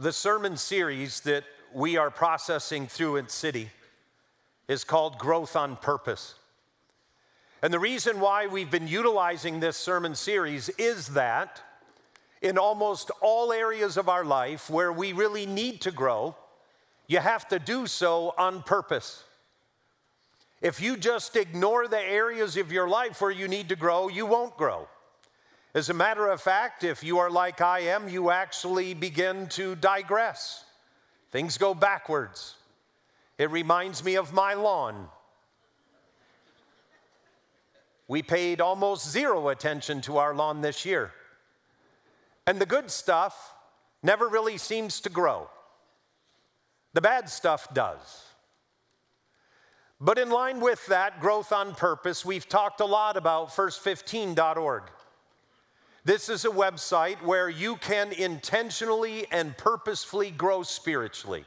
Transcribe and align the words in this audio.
The 0.00 0.12
sermon 0.12 0.56
series 0.56 1.22
that 1.22 1.42
we 1.74 1.96
are 1.96 2.08
processing 2.08 2.86
through 2.86 3.16
in 3.16 3.28
City 3.28 3.70
is 4.68 4.84
called 4.84 5.18
Growth 5.18 5.56
on 5.56 5.74
Purpose. 5.74 6.36
And 7.62 7.72
the 7.72 7.80
reason 7.80 8.20
why 8.20 8.46
we've 8.46 8.70
been 8.70 8.86
utilizing 8.86 9.58
this 9.58 9.76
sermon 9.76 10.14
series 10.14 10.68
is 10.78 11.08
that 11.08 11.60
in 12.40 12.58
almost 12.58 13.10
all 13.20 13.52
areas 13.52 13.96
of 13.96 14.08
our 14.08 14.24
life 14.24 14.70
where 14.70 14.92
we 14.92 15.12
really 15.12 15.46
need 15.46 15.80
to 15.80 15.90
grow, 15.90 16.36
you 17.08 17.18
have 17.18 17.48
to 17.48 17.58
do 17.58 17.88
so 17.88 18.34
on 18.38 18.62
purpose. 18.62 19.24
If 20.62 20.80
you 20.80 20.96
just 20.96 21.34
ignore 21.34 21.88
the 21.88 22.00
areas 22.00 22.56
of 22.56 22.70
your 22.70 22.88
life 22.88 23.20
where 23.20 23.32
you 23.32 23.48
need 23.48 23.68
to 23.70 23.76
grow, 23.76 24.06
you 24.06 24.26
won't 24.26 24.56
grow. 24.56 24.86
As 25.78 25.90
a 25.90 25.94
matter 25.94 26.26
of 26.26 26.40
fact, 26.40 26.82
if 26.82 27.04
you 27.04 27.20
are 27.20 27.30
like 27.30 27.60
I 27.60 27.78
am, 27.82 28.08
you 28.08 28.30
actually 28.30 28.94
begin 28.94 29.46
to 29.50 29.76
digress. 29.76 30.64
Things 31.30 31.56
go 31.56 31.72
backwards. 31.72 32.56
It 33.38 33.48
reminds 33.52 34.02
me 34.02 34.16
of 34.16 34.32
my 34.32 34.54
lawn. 34.54 35.06
We 38.08 38.24
paid 38.24 38.60
almost 38.60 39.08
zero 39.08 39.50
attention 39.50 40.00
to 40.00 40.16
our 40.16 40.34
lawn 40.34 40.62
this 40.62 40.84
year. 40.84 41.12
And 42.44 42.60
the 42.60 42.66
good 42.66 42.90
stuff 42.90 43.54
never 44.02 44.26
really 44.26 44.58
seems 44.58 45.00
to 45.02 45.10
grow. 45.10 45.48
The 46.92 47.02
bad 47.02 47.28
stuff 47.28 47.72
does. 47.72 48.24
But 50.00 50.18
in 50.18 50.30
line 50.30 50.58
with 50.58 50.84
that 50.86 51.20
growth 51.20 51.52
on 51.52 51.76
purpose, 51.76 52.24
we've 52.24 52.48
talked 52.48 52.80
a 52.80 52.84
lot 52.84 53.16
about 53.16 53.50
first15.org. 53.50 54.82
This 56.08 56.30
is 56.30 56.46
a 56.46 56.48
website 56.48 57.20
where 57.20 57.50
you 57.50 57.76
can 57.76 58.12
intentionally 58.12 59.26
and 59.30 59.54
purposefully 59.58 60.30
grow 60.30 60.62
spiritually. 60.62 61.44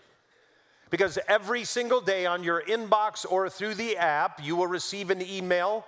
Because 0.91 1.17
every 1.27 1.63
single 1.63 1.99
day 1.99 2.27
on 2.27 2.43
your 2.43 2.61
inbox 2.61 3.25
or 3.27 3.49
through 3.49 3.73
the 3.73 3.97
app, 3.97 4.39
you 4.45 4.55
will 4.55 4.67
receive 4.67 5.09
an 5.09 5.19
email 5.19 5.83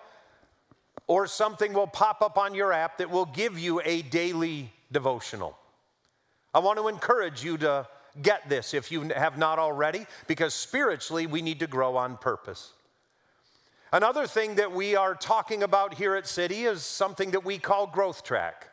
or 1.06 1.28
something 1.28 1.72
will 1.74 1.86
pop 1.86 2.24
up 2.24 2.36
on 2.36 2.56
your 2.56 2.74
app 2.74 2.98
that 2.98 3.12
will 3.12 3.28
give 3.28 3.60
you 3.60 3.80
a 3.86 4.02
daily 4.02 4.74
devotional. 4.92 5.56
I 6.52 6.58
want 6.58 6.80
to 6.80 6.88
encourage 6.88 7.44
you 7.44 7.60
to 7.60 7.88
get 8.24 8.50
this 8.50 8.74
if 8.74 8.92
you 8.92 9.02
have 9.10 9.38
not 9.38 9.60
already, 9.60 10.08
because 10.26 10.56
spiritually 10.56 11.28
we 11.28 11.44
need 11.44 11.60
to 11.60 11.68
grow 11.68 11.96
on 11.96 12.18
purpose. 12.18 12.74
Another 13.94 14.26
thing 14.26 14.56
that 14.56 14.72
we 14.72 14.96
are 14.96 15.14
talking 15.14 15.62
about 15.62 15.94
here 15.94 16.16
at 16.16 16.26
City 16.26 16.64
is 16.64 16.82
something 16.82 17.30
that 17.30 17.46
we 17.46 17.60
call 17.60 17.86
Growth 17.86 18.24
Track. 18.24 18.70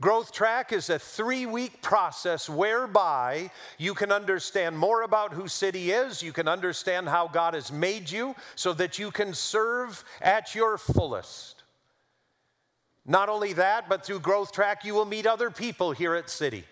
Growth 0.00 0.32
Track 0.32 0.72
is 0.72 0.90
a 0.90 0.98
three 0.98 1.46
week 1.46 1.80
process 1.80 2.50
whereby 2.50 3.52
you 3.78 3.94
can 3.94 4.10
understand 4.10 4.76
more 4.76 5.02
about 5.02 5.32
who 5.32 5.46
City 5.46 5.92
is, 5.92 6.24
you 6.24 6.32
can 6.32 6.48
understand 6.48 7.08
how 7.08 7.28
God 7.28 7.54
has 7.54 7.70
made 7.70 8.10
you 8.10 8.34
so 8.56 8.72
that 8.72 8.98
you 8.98 9.12
can 9.12 9.32
serve 9.32 10.02
at 10.20 10.56
your 10.56 10.76
fullest. 10.76 11.62
Not 13.06 13.28
only 13.28 13.52
that, 13.52 13.88
but 13.88 14.04
through 14.04 14.18
Growth 14.18 14.50
Track, 14.50 14.84
you 14.84 14.92
will 14.92 15.04
meet 15.04 15.28
other 15.28 15.52
people 15.52 15.92
here 15.92 16.16
at 16.16 16.30
City. 16.30 16.64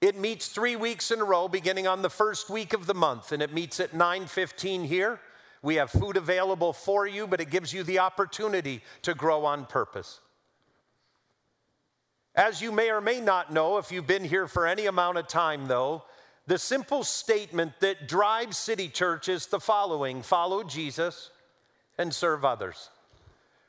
It 0.00 0.16
meets 0.16 0.46
three 0.46 0.76
weeks 0.76 1.10
in 1.10 1.20
a 1.20 1.24
row, 1.24 1.48
beginning 1.48 1.88
on 1.88 2.02
the 2.02 2.08
first 2.08 2.48
week 2.48 2.72
of 2.72 2.86
the 2.86 2.94
month, 2.94 3.32
and 3.32 3.42
it 3.42 3.52
meets 3.52 3.80
at 3.80 3.94
9:15 3.94 4.84
here. 4.84 5.18
We 5.62 5.74
have 5.76 5.90
food 5.90 6.16
available 6.16 6.72
for 6.72 7.06
you, 7.06 7.26
but 7.26 7.40
it 7.40 7.50
gives 7.50 7.72
you 7.72 7.82
the 7.82 7.98
opportunity 7.98 8.82
to 9.02 9.14
grow 9.14 9.44
on 9.44 9.66
purpose. 9.66 10.20
As 12.34 12.62
you 12.62 12.72
may 12.72 12.90
or 12.90 13.00
may 13.00 13.20
not 13.20 13.52
know, 13.52 13.76
if 13.78 13.92
you've 13.92 14.06
been 14.06 14.24
here 14.24 14.46
for 14.46 14.66
any 14.66 14.86
amount 14.86 15.18
of 15.18 15.28
time, 15.28 15.66
though, 15.66 16.04
the 16.46 16.58
simple 16.58 17.04
statement 17.04 17.72
that 17.80 18.08
drives 18.08 18.56
City 18.56 18.88
Church 18.88 19.28
is 19.28 19.46
the 19.46 19.60
following 19.60 20.22
follow 20.22 20.62
Jesus 20.62 21.30
and 21.98 22.14
serve 22.14 22.44
others. 22.44 22.88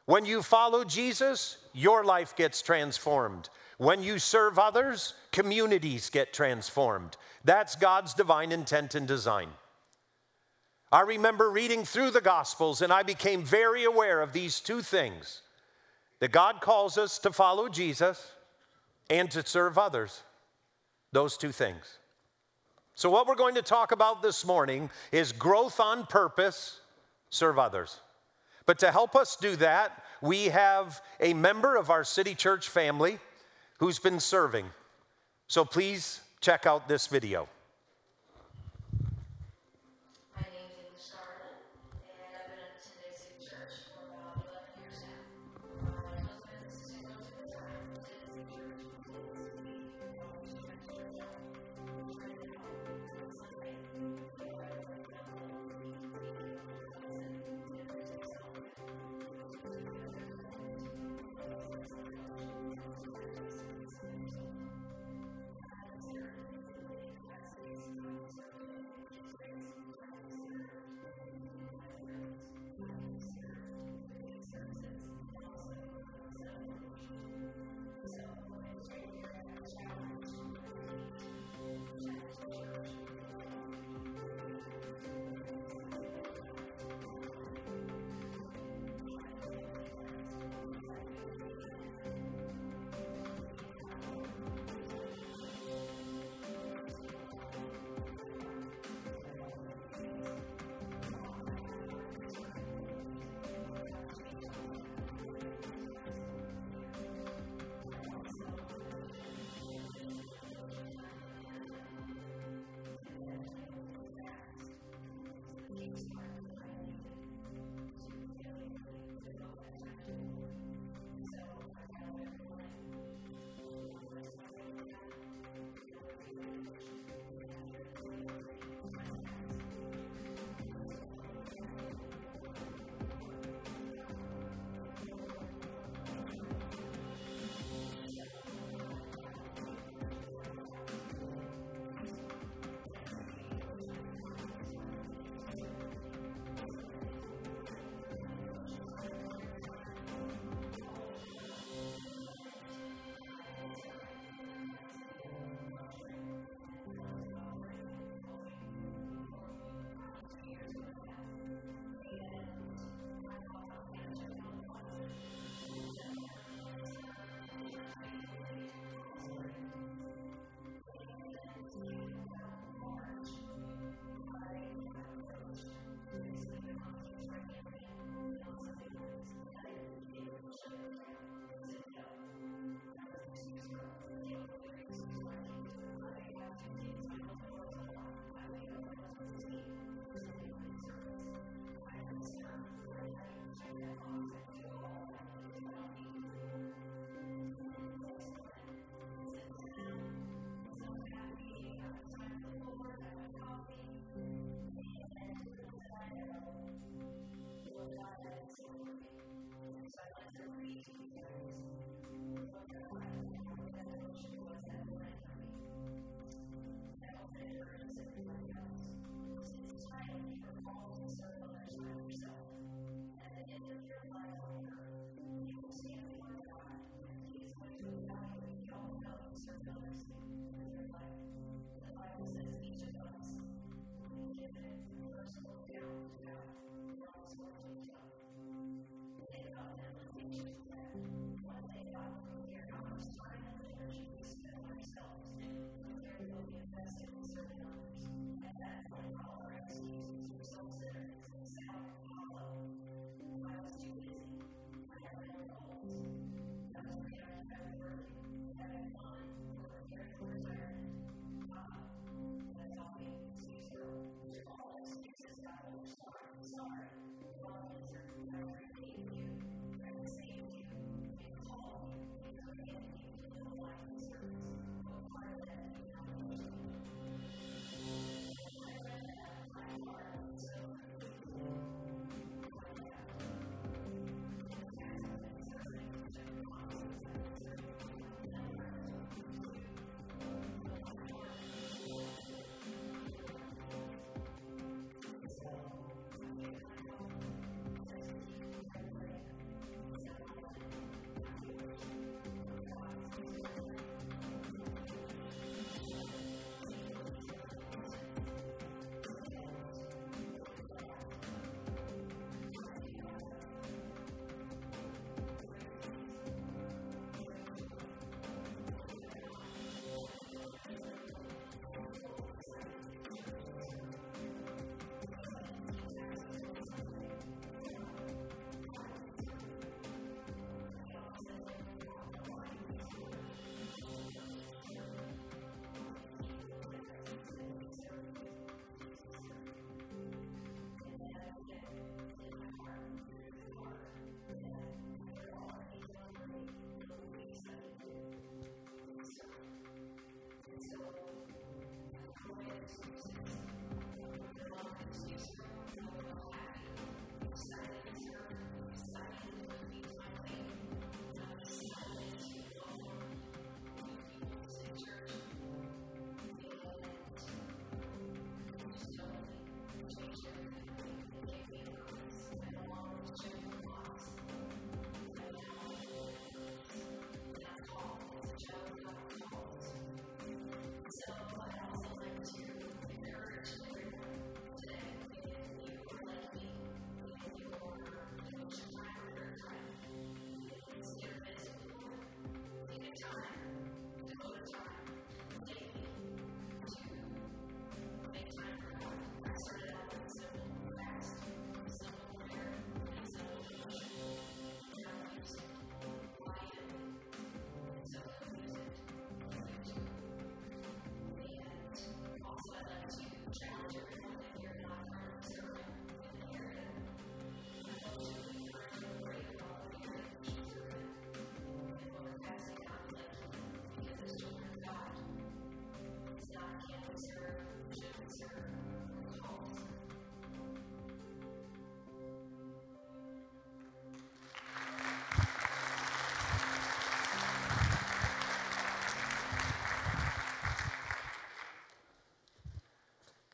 When 0.06 0.26
you 0.26 0.42
follow 0.42 0.84
Jesus, 0.84 1.58
your 1.74 2.04
life 2.04 2.36
gets 2.36 2.62
transformed. 2.62 3.50
When 3.78 4.04
you 4.04 4.20
serve 4.20 4.58
others, 4.58 5.16
communities 5.32 6.10
get 6.10 6.34
transformed. 6.34 7.18
That's 7.44 7.76
God's 7.76 8.14
divine 8.14 8.52
intent 8.52 8.96
and 8.96 9.08
design. 9.08 9.50
I 10.92 11.02
remember 11.02 11.50
reading 11.50 11.86
through 11.86 12.12
the 12.12 12.22
Gospels 12.22 12.82
and 12.82 12.92
I 12.92 13.04
became 13.04 13.44
very 13.44 13.86
aware 13.86 14.22
of 14.22 14.34
these 14.34 14.60
two 14.60 14.82
things 14.82 15.42
that 16.20 16.32
God 16.32 16.60
calls 16.60 16.98
us 16.98 17.18
to 17.20 17.32
follow 17.32 17.70
Jesus 17.70 18.32
and 19.10 19.32
to 19.32 19.46
serve 19.46 19.78
others. 19.78 20.22
Those 21.14 21.38
two 21.38 21.52
things. 21.52 21.98
So, 22.96 23.10
what 23.10 23.26
we're 23.26 23.36
going 23.36 23.56
to 23.56 23.62
talk 23.62 23.94
about 23.94 24.22
this 24.22 24.46
morning 24.46 24.90
is 25.12 25.32
growth 25.32 25.80
on 25.80 26.06
purpose, 26.06 26.82
serve 27.30 27.58
others. 27.58 28.00
But 28.66 28.80
to 28.80 28.92
help 28.92 29.16
us 29.16 29.36
do 29.36 29.56
that, 29.58 30.04
we 30.22 30.46
have 30.46 31.02
a 31.20 31.34
member 31.34 31.78
of 31.78 31.90
our 31.90 32.04
City 32.04 32.36
Church 32.36 32.70
family 32.70 33.18
who's 33.80 33.98
been 33.98 34.20
serving. 34.20 34.66
So, 35.48 35.66
please 35.66 36.22
check 36.42 36.66
out 36.66 36.88
this 36.88 37.08
video. 37.08 37.48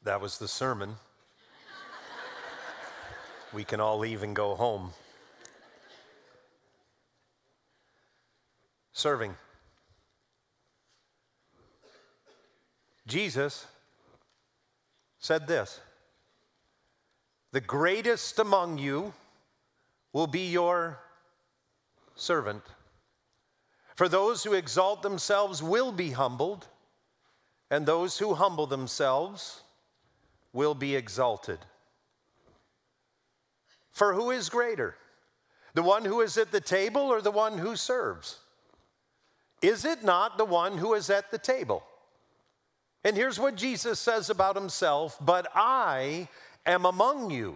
That 0.07 0.21
was 0.21 0.37
the 0.37 0.47
sermon. 0.47 0.95
we 3.51 3.65
can 3.65 3.81
all 3.81 3.99
leave 3.99 4.23
and 4.23 4.33
go 4.33 4.55
home. 4.55 4.91
Serving. 8.93 9.35
Jesus 13.05 13.67
said 15.27 15.45
this 15.45 15.81
The 17.51 17.59
greatest 17.59 18.39
among 18.39 18.77
you 18.77 19.13
will 20.13 20.25
be 20.25 20.47
your 20.47 20.99
servant. 22.15 22.63
For 23.95 24.07
those 24.07 24.43
who 24.45 24.53
exalt 24.53 25.01
themselves 25.01 25.61
will 25.61 25.91
be 25.91 26.11
humbled, 26.11 26.67
and 27.69 27.85
those 27.85 28.19
who 28.19 28.35
humble 28.35 28.67
themselves 28.67 29.63
will 30.53 30.75
be 30.75 30.95
exalted. 30.95 31.59
For 33.91 34.13
who 34.13 34.31
is 34.31 34.47
greater, 34.47 34.95
the 35.73 35.83
one 35.83 36.05
who 36.05 36.21
is 36.21 36.37
at 36.37 36.53
the 36.53 36.61
table 36.61 37.01
or 37.01 37.21
the 37.21 37.31
one 37.31 37.57
who 37.57 37.75
serves? 37.75 38.37
Is 39.61 39.83
it 39.83 40.03
not 40.05 40.37
the 40.37 40.45
one 40.45 40.77
who 40.77 40.93
is 40.93 41.09
at 41.09 41.31
the 41.31 41.39
table? 41.39 41.83
And 43.07 43.15
here's 43.15 43.39
what 43.39 43.55
Jesus 43.55 44.01
says 44.01 44.29
about 44.29 44.57
himself 44.57 45.17
But 45.21 45.47
I 45.55 46.27
am 46.65 46.85
among 46.85 47.31
you 47.31 47.55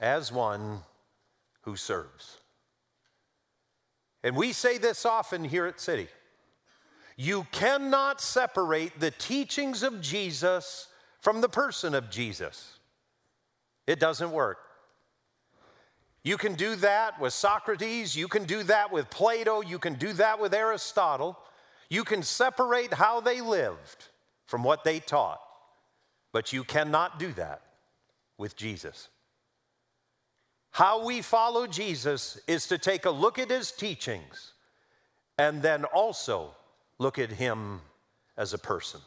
as 0.00 0.32
one 0.32 0.80
who 1.60 1.76
serves. 1.76 2.38
And 4.24 4.34
we 4.34 4.52
say 4.52 4.76
this 4.76 5.06
often 5.06 5.44
here 5.44 5.66
at 5.66 5.78
City. 5.78 6.08
You 7.16 7.46
cannot 7.52 8.20
separate 8.20 8.98
the 8.98 9.12
teachings 9.12 9.84
of 9.84 10.00
Jesus 10.00 10.88
from 11.20 11.40
the 11.40 11.48
person 11.48 11.94
of 11.94 12.10
Jesus. 12.10 12.80
It 13.86 14.00
doesn't 14.00 14.32
work. 14.32 14.58
You 16.24 16.36
can 16.36 16.54
do 16.54 16.74
that 16.76 17.20
with 17.20 17.32
Socrates, 17.32 18.16
you 18.16 18.26
can 18.26 18.42
do 18.42 18.64
that 18.64 18.90
with 18.90 19.08
Plato, 19.08 19.60
you 19.60 19.78
can 19.78 19.94
do 19.94 20.12
that 20.14 20.40
with 20.40 20.52
Aristotle. 20.52 21.38
You 21.88 22.02
can 22.02 22.24
separate 22.24 22.92
how 22.92 23.20
they 23.20 23.40
lived 23.40 24.08
from 24.48 24.64
what 24.64 24.82
they 24.82 24.98
taught, 24.98 25.40
but 26.32 26.54
you 26.54 26.64
cannot 26.64 27.18
do 27.18 27.32
that 27.34 27.60
with 28.38 28.56
Jesus. 28.56 29.08
How 30.70 31.04
we 31.04 31.20
follow 31.20 31.66
Jesus 31.66 32.40
is 32.48 32.66
to 32.68 32.78
take 32.78 33.04
a 33.04 33.10
look 33.10 33.38
at 33.38 33.50
his 33.50 33.70
teachings 33.70 34.54
and 35.36 35.60
then 35.60 35.84
also 35.84 36.54
look 36.98 37.18
at 37.18 37.30
him 37.30 37.82
as 38.38 38.54
a 38.54 38.58
person. 38.58 39.00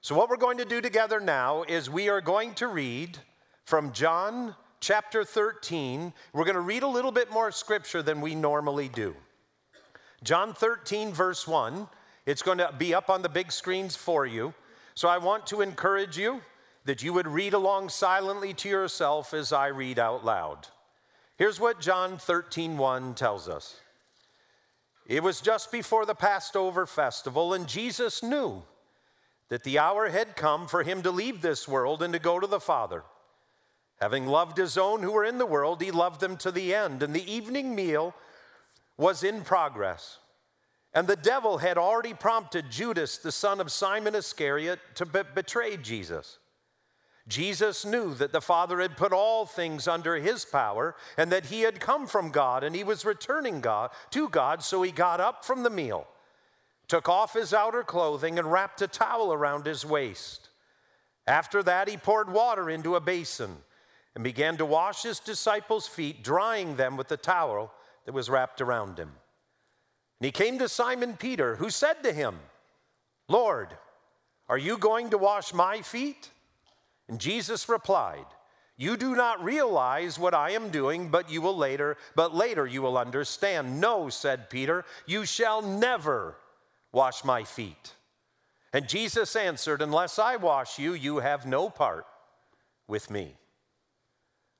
So, 0.00 0.14
what 0.14 0.30
we're 0.30 0.36
going 0.36 0.58
to 0.58 0.64
do 0.64 0.80
together 0.80 1.18
now 1.18 1.64
is 1.64 1.90
we 1.90 2.08
are 2.08 2.20
going 2.20 2.54
to 2.54 2.68
read 2.68 3.18
from 3.64 3.92
John 3.92 4.54
chapter 4.78 5.24
13. 5.24 6.12
We're 6.32 6.44
going 6.44 6.54
to 6.54 6.60
read 6.60 6.84
a 6.84 6.88
little 6.88 7.12
bit 7.12 7.32
more 7.32 7.50
scripture 7.50 8.02
than 8.02 8.20
we 8.20 8.36
normally 8.36 8.88
do. 8.88 9.16
John 10.22 10.54
13, 10.54 11.12
verse 11.12 11.48
1. 11.48 11.88
It's 12.30 12.42
going 12.42 12.58
to 12.58 12.72
be 12.78 12.94
up 12.94 13.10
on 13.10 13.22
the 13.22 13.28
big 13.28 13.50
screens 13.50 13.96
for 13.96 14.24
you. 14.24 14.54
So, 14.94 15.08
I 15.08 15.18
want 15.18 15.48
to 15.48 15.62
encourage 15.62 16.16
you 16.16 16.42
that 16.84 17.02
you 17.02 17.12
would 17.12 17.26
read 17.26 17.54
along 17.54 17.88
silently 17.88 18.54
to 18.54 18.68
yourself 18.68 19.34
as 19.34 19.52
I 19.52 19.66
read 19.66 19.98
out 19.98 20.24
loud. 20.24 20.68
Here's 21.36 21.58
what 21.58 21.80
John 21.80 22.18
13, 22.18 22.78
1 22.78 23.14
tells 23.14 23.48
us. 23.48 23.80
It 25.08 25.24
was 25.24 25.40
just 25.40 25.72
before 25.72 26.06
the 26.06 26.14
Passover 26.14 26.86
festival, 26.86 27.52
and 27.52 27.66
Jesus 27.66 28.22
knew 28.22 28.62
that 29.48 29.64
the 29.64 29.80
hour 29.80 30.10
had 30.10 30.36
come 30.36 30.68
for 30.68 30.84
him 30.84 31.02
to 31.02 31.10
leave 31.10 31.42
this 31.42 31.66
world 31.66 32.00
and 32.00 32.12
to 32.12 32.20
go 32.20 32.38
to 32.38 32.46
the 32.46 32.60
Father. 32.60 33.02
Having 34.00 34.28
loved 34.28 34.56
his 34.56 34.78
own 34.78 35.02
who 35.02 35.10
were 35.10 35.24
in 35.24 35.38
the 35.38 35.46
world, 35.46 35.82
he 35.82 35.90
loved 35.90 36.20
them 36.20 36.36
to 36.36 36.52
the 36.52 36.76
end. 36.76 37.02
And 37.02 37.12
the 37.12 37.28
evening 37.28 37.74
meal 37.74 38.14
was 38.96 39.24
in 39.24 39.42
progress. 39.42 40.18
And 40.92 41.06
the 41.06 41.16
devil 41.16 41.58
had 41.58 41.78
already 41.78 42.14
prompted 42.14 42.70
Judas, 42.70 43.18
the 43.18 43.32
son 43.32 43.60
of 43.60 43.70
Simon 43.70 44.14
Iscariot, 44.14 44.80
to 44.96 45.06
be- 45.06 45.22
betray 45.34 45.76
Jesus. 45.76 46.38
Jesus 47.28 47.84
knew 47.84 48.14
that 48.14 48.32
the 48.32 48.40
Father 48.40 48.80
had 48.80 48.96
put 48.96 49.12
all 49.12 49.46
things 49.46 49.86
under 49.86 50.16
his 50.16 50.44
power 50.44 50.96
and 51.16 51.30
that 51.30 51.46
he 51.46 51.60
had 51.60 51.78
come 51.78 52.08
from 52.08 52.30
God 52.30 52.64
and 52.64 52.74
he 52.74 52.82
was 52.82 53.04
returning 53.04 53.60
God 53.60 53.90
to 54.10 54.28
God, 54.28 54.64
so 54.64 54.82
he 54.82 54.90
got 54.90 55.20
up 55.20 55.44
from 55.44 55.62
the 55.62 55.70
meal 55.70 56.08
took 56.90 57.08
off 57.08 57.34
his 57.34 57.54
outer 57.54 57.84
clothing, 57.84 58.36
and 58.36 58.50
wrapped 58.50 58.82
a 58.82 58.88
towel 58.88 59.32
around 59.32 59.64
his 59.64 59.86
waist. 59.86 60.48
After 61.24 61.62
that, 61.62 61.88
he 61.88 61.96
poured 61.96 62.28
water 62.28 62.68
into 62.68 62.96
a 62.96 63.00
basin 63.00 63.58
and 64.16 64.24
began 64.24 64.56
to 64.56 64.66
wash 64.66 65.04
his 65.04 65.20
disciples' 65.20 65.86
feet, 65.86 66.24
drying 66.24 66.74
them 66.74 66.96
with 66.96 67.06
the 67.06 67.16
towel 67.16 67.72
that 68.06 68.12
was 68.12 68.28
wrapped 68.28 68.60
around 68.60 68.98
him. 68.98 69.12
And 70.20 70.26
he 70.26 70.32
came 70.32 70.58
to 70.58 70.68
Simon 70.68 71.16
Peter, 71.16 71.56
who 71.56 71.70
said 71.70 72.02
to 72.02 72.12
him, 72.12 72.36
Lord, 73.28 73.68
are 74.48 74.58
you 74.58 74.76
going 74.78 75.10
to 75.10 75.18
wash 75.18 75.54
my 75.54 75.82
feet? 75.82 76.30
And 77.08 77.18
Jesus 77.18 77.68
replied, 77.68 78.26
You 78.76 78.96
do 78.96 79.14
not 79.14 79.42
realize 79.42 80.18
what 80.18 80.34
I 80.34 80.50
am 80.50 80.70
doing, 80.70 81.08
but 81.08 81.30
you 81.30 81.40
will 81.40 81.56
later, 81.56 81.96
but 82.14 82.34
later 82.34 82.66
you 82.66 82.82
will 82.82 82.98
understand. 82.98 83.80
No, 83.80 84.08
said 84.08 84.50
Peter, 84.50 84.84
you 85.06 85.24
shall 85.24 85.62
never 85.62 86.36
Wash 86.92 87.24
my 87.24 87.44
feet. 87.44 87.94
And 88.72 88.88
Jesus 88.88 89.36
answered, 89.36 89.82
Unless 89.82 90.18
I 90.18 90.36
wash 90.36 90.78
you, 90.78 90.92
you 90.92 91.18
have 91.18 91.46
no 91.46 91.70
part 91.70 92.06
with 92.88 93.10
me. 93.10 93.36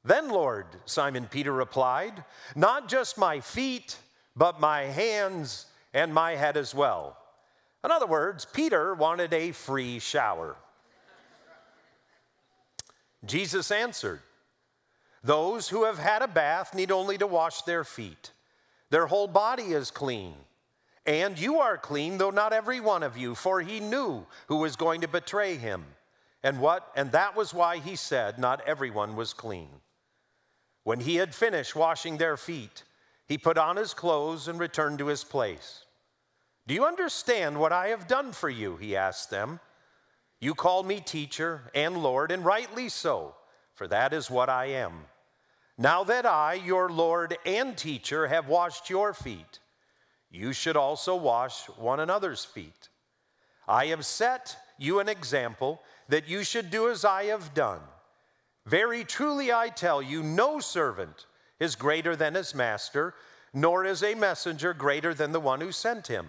Then, 0.04 0.30
Lord, 0.30 0.66
Simon 0.84 1.26
Peter 1.30 1.52
replied, 1.52 2.24
Not 2.54 2.88
just 2.88 3.18
my 3.18 3.40
feet, 3.40 3.98
but 4.36 4.60
my 4.60 4.82
hands 4.82 5.66
and 5.92 6.14
my 6.14 6.32
head 6.32 6.56
as 6.56 6.74
well. 6.74 7.16
In 7.84 7.90
other 7.90 8.06
words, 8.06 8.44
Peter 8.44 8.94
wanted 8.94 9.32
a 9.32 9.52
free 9.52 9.98
shower. 9.98 10.56
Jesus 13.24 13.70
answered, 13.70 14.20
Those 15.22 15.68
who 15.68 15.84
have 15.84 15.98
had 15.98 16.22
a 16.22 16.28
bath 16.28 16.74
need 16.74 16.90
only 16.90 17.18
to 17.18 17.26
wash 17.26 17.62
their 17.62 17.84
feet. 17.84 18.32
Their 18.90 19.06
whole 19.06 19.28
body 19.28 19.72
is 19.72 19.90
clean. 19.90 20.34
And 21.06 21.38
you 21.38 21.60
are 21.60 21.78
clean, 21.78 22.18
though 22.18 22.30
not 22.30 22.52
every 22.52 22.80
one 22.80 23.02
of 23.02 23.16
you, 23.16 23.34
for 23.34 23.60
he 23.60 23.80
knew 23.80 24.26
who 24.48 24.56
was 24.56 24.76
going 24.76 25.00
to 25.00 25.08
betray 25.08 25.56
him. 25.56 25.84
And 26.42 26.60
what? 26.60 26.90
And 26.94 27.12
that 27.12 27.36
was 27.36 27.54
why 27.54 27.78
he 27.78 27.96
said, 27.96 28.38
Not 28.38 28.62
everyone 28.66 29.16
was 29.16 29.32
clean. 29.32 29.68
When 30.84 31.00
he 31.00 31.16
had 31.16 31.34
finished 31.34 31.76
washing 31.76 32.16
their 32.16 32.36
feet, 32.36 32.84
he 33.30 33.38
put 33.38 33.56
on 33.56 33.76
his 33.76 33.94
clothes 33.94 34.48
and 34.48 34.58
returned 34.58 34.98
to 34.98 35.06
his 35.06 35.22
place. 35.22 35.84
Do 36.66 36.74
you 36.74 36.84
understand 36.84 37.60
what 37.60 37.72
I 37.72 37.86
have 37.86 38.08
done 38.08 38.32
for 38.32 38.50
you? 38.50 38.76
He 38.76 38.96
asked 38.96 39.30
them. 39.30 39.60
You 40.40 40.52
call 40.52 40.82
me 40.82 40.98
teacher 40.98 41.70
and 41.72 42.02
Lord, 42.02 42.32
and 42.32 42.44
rightly 42.44 42.88
so, 42.88 43.36
for 43.76 43.86
that 43.86 44.12
is 44.12 44.32
what 44.32 44.48
I 44.48 44.66
am. 44.70 45.04
Now 45.78 46.02
that 46.02 46.26
I, 46.26 46.54
your 46.54 46.88
Lord 46.88 47.38
and 47.46 47.76
teacher, 47.76 48.26
have 48.26 48.48
washed 48.48 48.90
your 48.90 49.14
feet, 49.14 49.60
you 50.28 50.52
should 50.52 50.76
also 50.76 51.14
wash 51.14 51.66
one 51.78 52.00
another's 52.00 52.44
feet. 52.44 52.88
I 53.68 53.86
have 53.86 54.04
set 54.04 54.56
you 54.76 54.98
an 54.98 55.08
example 55.08 55.80
that 56.08 56.28
you 56.28 56.42
should 56.42 56.68
do 56.68 56.90
as 56.90 57.04
I 57.04 57.26
have 57.26 57.54
done. 57.54 57.82
Very 58.66 59.04
truly 59.04 59.52
I 59.52 59.68
tell 59.68 60.02
you, 60.02 60.24
no 60.24 60.58
servant 60.58 61.26
is 61.60 61.76
greater 61.76 62.16
than 62.16 62.34
his 62.34 62.54
master, 62.54 63.14
nor 63.52 63.84
is 63.84 64.02
a 64.02 64.14
messenger 64.14 64.72
greater 64.72 65.14
than 65.14 65.32
the 65.32 65.40
one 65.40 65.60
who 65.60 65.70
sent 65.70 66.06
him. 66.06 66.26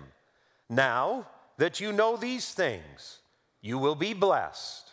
Now 0.69 1.27
that 1.57 1.79
you 1.79 1.91
know 1.91 2.17
these 2.17 2.51
things, 2.51 3.19
you 3.61 3.77
will 3.77 3.95
be 3.95 4.13
blessed 4.13 4.91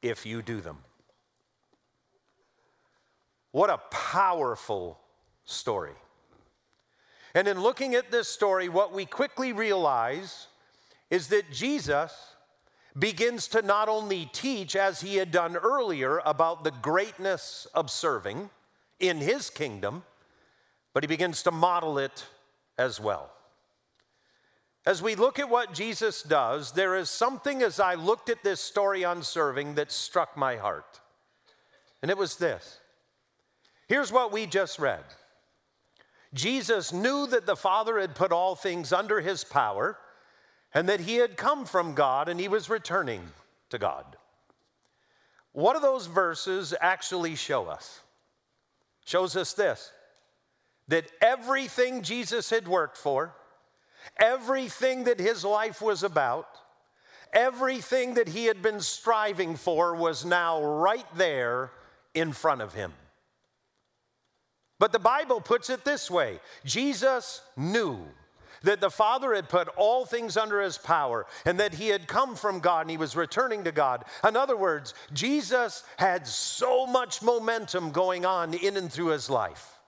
if 0.00 0.24
you 0.24 0.40
do 0.40 0.60
them. 0.60 0.78
What 3.50 3.70
a 3.70 3.80
powerful 3.90 4.98
story. 5.44 5.94
And 7.34 7.48
in 7.48 7.60
looking 7.60 7.94
at 7.94 8.10
this 8.10 8.28
story, 8.28 8.68
what 8.68 8.92
we 8.92 9.06
quickly 9.06 9.52
realize 9.52 10.46
is 11.10 11.28
that 11.28 11.50
Jesus 11.50 12.12
begins 12.98 13.48
to 13.48 13.62
not 13.62 13.88
only 13.88 14.28
teach, 14.32 14.76
as 14.76 15.00
he 15.00 15.16
had 15.16 15.30
done 15.30 15.56
earlier, 15.56 16.20
about 16.24 16.64
the 16.64 16.70
greatness 16.70 17.66
of 17.74 17.90
serving 17.90 18.50
in 19.00 19.18
his 19.18 19.50
kingdom, 19.50 20.02
but 20.92 21.02
he 21.02 21.08
begins 21.08 21.42
to 21.44 21.50
model 21.50 21.98
it 21.98 22.26
as 22.76 23.00
well. 23.00 23.30
As 24.86 25.02
we 25.02 25.14
look 25.14 25.38
at 25.38 25.50
what 25.50 25.74
Jesus 25.74 26.22
does, 26.22 26.72
there 26.72 26.96
is 26.96 27.10
something 27.10 27.62
as 27.62 27.78
I 27.78 27.94
looked 27.94 28.30
at 28.30 28.42
this 28.42 28.60
story 28.60 29.04
on 29.04 29.22
serving 29.22 29.74
that 29.74 29.92
struck 29.92 30.36
my 30.36 30.56
heart. 30.56 31.00
And 32.00 32.10
it 32.10 32.16
was 32.16 32.36
this. 32.36 32.78
Here's 33.86 34.12
what 34.12 34.32
we 34.32 34.46
just 34.46 34.78
read 34.78 35.04
Jesus 36.32 36.92
knew 36.92 37.26
that 37.26 37.46
the 37.46 37.56
Father 37.56 37.98
had 37.98 38.14
put 38.14 38.32
all 38.32 38.54
things 38.54 38.92
under 38.92 39.20
his 39.20 39.44
power 39.44 39.98
and 40.74 40.88
that 40.88 41.00
he 41.00 41.16
had 41.16 41.36
come 41.36 41.64
from 41.64 41.94
God 41.94 42.28
and 42.28 42.38
he 42.38 42.48
was 42.48 42.70
returning 42.70 43.22
to 43.70 43.78
God. 43.78 44.16
what 45.52 45.74
do 45.74 45.80
those 45.80 46.06
verses 46.06 46.74
actually 46.80 47.34
show 47.34 47.66
us? 47.66 48.00
Shows 49.08 49.36
us 49.36 49.54
this 49.54 49.90
that 50.88 51.10
everything 51.22 52.02
Jesus 52.02 52.50
had 52.50 52.68
worked 52.68 52.98
for, 52.98 53.34
everything 54.20 55.04
that 55.04 55.18
his 55.18 55.46
life 55.46 55.80
was 55.80 56.02
about, 56.02 56.46
everything 57.32 58.14
that 58.14 58.28
he 58.28 58.44
had 58.44 58.60
been 58.60 58.82
striving 58.82 59.56
for 59.56 59.94
was 59.94 60.26
now 60.26 60.62
right 60.62 61.06
there 61.16 61.70
in 62.12 62.34
front 62.34 62.60
of 62.60 62.74
him. 62.74 62.92
But 64.78 64.92
the 64.92 64.98
Bible 64.98 65.40
puts 65.40 65.70
it 65.70 65.86
this 65.86 66.10
way 66.10 66.38
Jesus 66.66 67.40
knew 67.56 68.04
that 68.62 68.80
the 68.80 68.90
Father 68.90 69.34
had 69.34 69.48
put 69.48 69.68
all 69.76 70.04
things 70.04 70.36
under 70.36 70.60
his 70.60 70.78
power 70.78 71.26
and 71.44 71.60
that 71.60 71.74
he 71.74 71.88
had 71.88 72.08
come 72.08 72.34
from 72.34 72.60
God 72.60 72.82
and 72.82 72.90
he 72.90 72.96
was 72.96 73.16
returning 73.16 73.64
to 73.64 73.72
God. 73.72 74.04
In 74.26 74.36
other 74.36 74.56
words, 74.56 74.94
Jesus 75.12 75.84
had 75.96 76.26
so 76.26 76.86
much 76.86 77.22
momentum 77.22 77.90
going 77.90 78.26
on 78.26 78.54
in 78.54 78.76
and 78.76 78.92
through 78.92 79.08
his 79.08 79.30
life. 79.30 79.78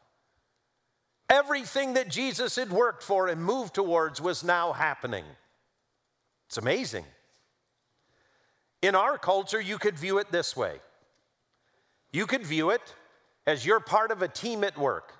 Everything 1.29 1.95
that 1.95 2.09
Jesus 2.09 2.57
had 2.57 2.71
worked 2.71 3.03
for 3.03 3.29
and 3.29 3.43
moved 3.43 3.75
towards 3.75 4.21
was 4.21 4.43
now 4.43 4.73
happening. 4.73 5.25
It's 6.49 6.59
amazing. 6.59 7.05
In 8.83 8.95
our 8.95 9.19
culture, 9.19 9.61
you 9.61 9.79
could 9.79 9.99
view 9.99 10.19
it 10.19 10.33
this 10.33 10.57
way 10.57 10.81
you 12.13 12.27
could 12.27 12.45
view 12.45 12.71
it 12.71 12.95
as 13.47 13.65
you're 13.65 13.81
part 13.81 14.11
of 14.11 14.23
a 14.23 14.29
team 14.29 14.65
at 14.65 14.77
work. 14.77 15.13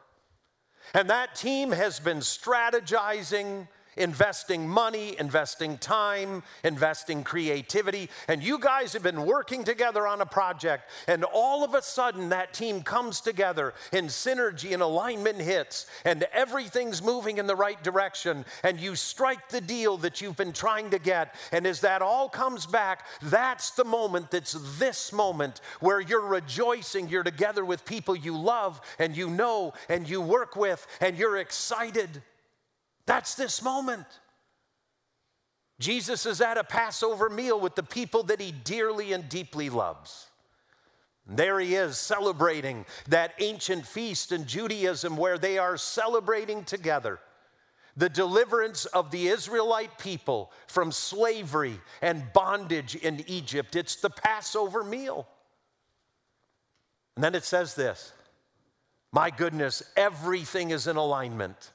And 0.95 1.09
that 1.11 1.35
team 1.35 1.71
has 1.71 2.01
been 2.01 2.19
strategizing, 2.19 3.69
investing 4.01 4.67
money, 4.67 5.15
investing 5.21 5.79
time, 5.79 6.43
investing 6.65 7.23
creativity. 7.23 8.09
And 8.27 8.43
you 8.43 8.59
guys 8.59 8.95
have 8.95 9.03
been 9.03 9.27
working 9.27 9.63
together 9.63 10.07
on 10.07 10.21
a 10.21 10.27
project, 10.27 10.91
and 11.07 11.23
all 11.25 11.63
of 11.63 11.75
a 11.75 11.83
sudden 11.83 12.31
that 12.31 12.55
team 12.55 12.83
comes 12.83 13.21
together 13.21 13.75
and 13.93 14.09
synergy 14.09 14.73
and 14.73 14.83
alignment 14.83 15.41
hits, 15.41 15.87
and 16.05 16.27
everything's 16.33 17.03
moving 17.03 17.39
in 17.39 17.47
the 17.47 17.55
right 17.55 17.83
direction, 17.85 18.45
and 18.63 18.81
you 18.81 18.97
strike 18.97 19.49
the 19.51 19.61
deal 19.61 19.99
that 19.99 20.21
you've 20.21 20.37
been 20.37 20.53
trying 20.53 20.91
to 20.91 20.99
get. 20.99 21.35
And 21.53 21.67
as 21.67 21.81
that 21.83 22.03
all 22.03 22.29
comes 22.29 22.67
back, 22.67 23.07
that's 23.23 23.71
the 23.73 23.85
moment 23.85 24.31
that's 24.31 24.57
this 24.79 25.13
moment 25.13 25.61
where 25.81 26.01
you're 26.01 26.21
rejoicing. 26.21 27.09
You're 27.09 27.23
together 27.23 27.65
with 27.65 27.85
people 27.85 28.17
you 28.17 28.37
love 28.37 28.81
and 28.99 29.17
you 29.17 29.29
know 29.29 29.75
and 29.89 30.09
you 30.09 30.21
work 30.21 30.57
with, 30.57 30.87
and 31.01 31.19
you're 31.19 31.37
excited. 31.37 32.23
That's 33.11 33.35
this 33.35 33.61
moment. 33.61 34.07
Jesus 35.81 36.27
is 36.27 36.41
at 36.41 36.57
a 36.57 36.63
Passover 36.63 37.29
meal 37.29 37.59
with 37.59 37.75
the 37.75 37.83
people 37.83 38.23
that 38.23 38.41
he 38.41 38.53
dearly 38.53 39.13
and 39.13 39.29
deeply 39.29 39.69
loves. 39.69 40.29
There 41.27 41.59
he 41.59 41.75
is 41.75 41.99
celebrating 41.99 42.87
that 43.09 43.35
ancient 43.41 43.85
feast 43.85 44.31
in 44.31 44.47
Judaism 44.47 45.17
where 45.17 45.39
they 45.39 45.59
are 45.59 45.77
celebrating 45.77 46.63
together 46.63 47.19
the 47.97 48.09
deliverance 48.09 48.85
of 48.85 49.11
the 49.11 49.27
Israelite 49.27 49.99
people 49.99 50.53
from 50.69 50.93
slavery 50.93 51.81
and 52.01 52.33
bondage 52.33 52.95
in 52.95 53.25
Egypt. 53.27 53.75
It's 53.75 53.97
the 53.97 54.11
Passover 54.11 54.85
meal. 54.85 55.27
And 57.17 57.25
then 57.25 57.35
it 57.35 57.43
says 57.43 57.75
this 57.75 58.13
My 59.13 59.31
goodness, 59.31 59.83
everything 59.97 60.71
is 60.71 60.87
in 60.87 60.95
alignment 60.95 61.73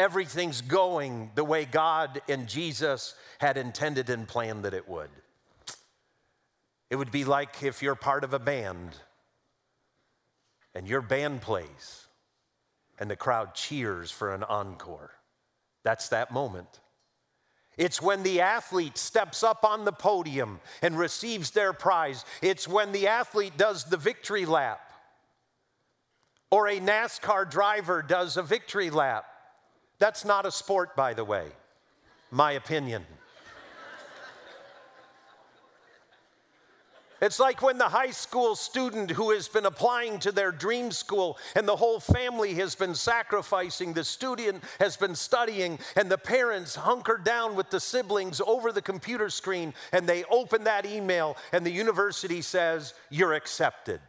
everything's 0.00 0.60
going 0.60 1.30
the 1.34 1.44
way 1.44 1.64
God 1.64 2.20
and 2.28 2.48
Jesus 2.48 3.14
had 3.38 3.56
intended 3.56 4.10
and 4.10 4.26
planned 4.26 4.64
that 4.64 4.74
it 4.74 4.88
would. 4.88 5.10
It 6.90 6.96
would 6.96 7.12
be 7.12 7.24
like 7.24 7.62
if 7.62 7.82
you're 7.82 7.94
part 7.94 8.24
of 8.24 8.34
a 8.34 8.38
band 8.38 8.96
and 10.74 10.88
your 10.88 11.02
band 11.02 11.42
plays 11.42 12.06
and 12.98 13.10
the 13.10 13.16
crowd 13.16 13.54
cheers 13.54 14.10
for 14.10 14.34
an 14.34 14.42
encore. 14.42 15.12
That's 15.84 16.08
that 16.08 16.32
moment. 16.32 16.80
It's 17.78 18.02
when 18.02 18.22
the 18.22 18.40
athlete 18.40 18.98
steps 18.98 19.42
up 19.42 19.64
on 19.64 19.84
the 19.84 19.92
podium 19.92 20.60
and 20.82 20.98
receives 20.98 21.52
their 21.52 21.72
prize. 21.72 22.24
It's 22.42 22.66
when 22.66 22.92
the 22.92 23.06
athlete 23.06 23.56
does 23.56 23.84
the 23.84 23.96
victory 23.96 24.44
lap 24.44 24.90
or 26.50 26.68
a 26.68 26.80
NASCAR 26.80 27.48
driver 27.48 28.02
does 28.02 28.36
a 28.36 28.42
victory 28.42 28.90
lap. 28.90 29.24
That's 30.00 30.24
not 30.24 30.46
a 30.46 30.50
sport, 30.50 30.96
by 30.96 31.14
the 31.14 31.24
way, 31.24 31.46
my 32.30 32.52
opinion. 32.52 33.04
It's 37.20 37.38
like 37.38 37.60
when 37.60 37.76
the 37.76 37.90
high 37.90 38.12
school 38.12 38.56
student 38.56 39.10
who 39.10 39.32
has 39.32 39.46
been 39.46 39.66
applying 39.66 40.20
to 40.20 40.32
their 40.32 40.50
dream 40.50 40.90
school 40.90 41.36
and 41.54 41.68
the 41.68 41.76
whole 41.76 42.00
family 42.00 42.54
has 42.54 42.74
been 42.74 42.94
sacrificing, 42.94 43.92
the 43.92 44.04
student 44.04 44.64
has 44.78 44.96
been 44.96 45.14
studying, 45.14 45.78
and 45.96 46.10
the 46.10 46.16
parents 46.16 46.76
hunker 46.76 47.20
down 47.22 47.56
with 47.56 47.68
the 47.68 47.78
siblings 47.78 48.40
over 48.46 48.72
the 48.72 48.80
computer 48.80 49.28
screen 49.28 49.74
and 49.92 50.08
they 50.08 50.24
open 50.30 50.64
that 50.64 50.86
email 50.86 51.36
and 51.52 51.66
the 51.66 51.70
university 51.70 52.40
says, 52.40 52.94
You're 53.10 53.34
accepted. 53.34 54.00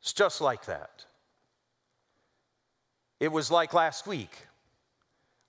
It's 0.00 0.14
just 0.14 0.40
like 0.40 0.64
that. 0.64 1.04
It 3.22 3.30
was 3.30 3.52
like 3.52 3.72
last 3.72 4.08
week 4.08 4.48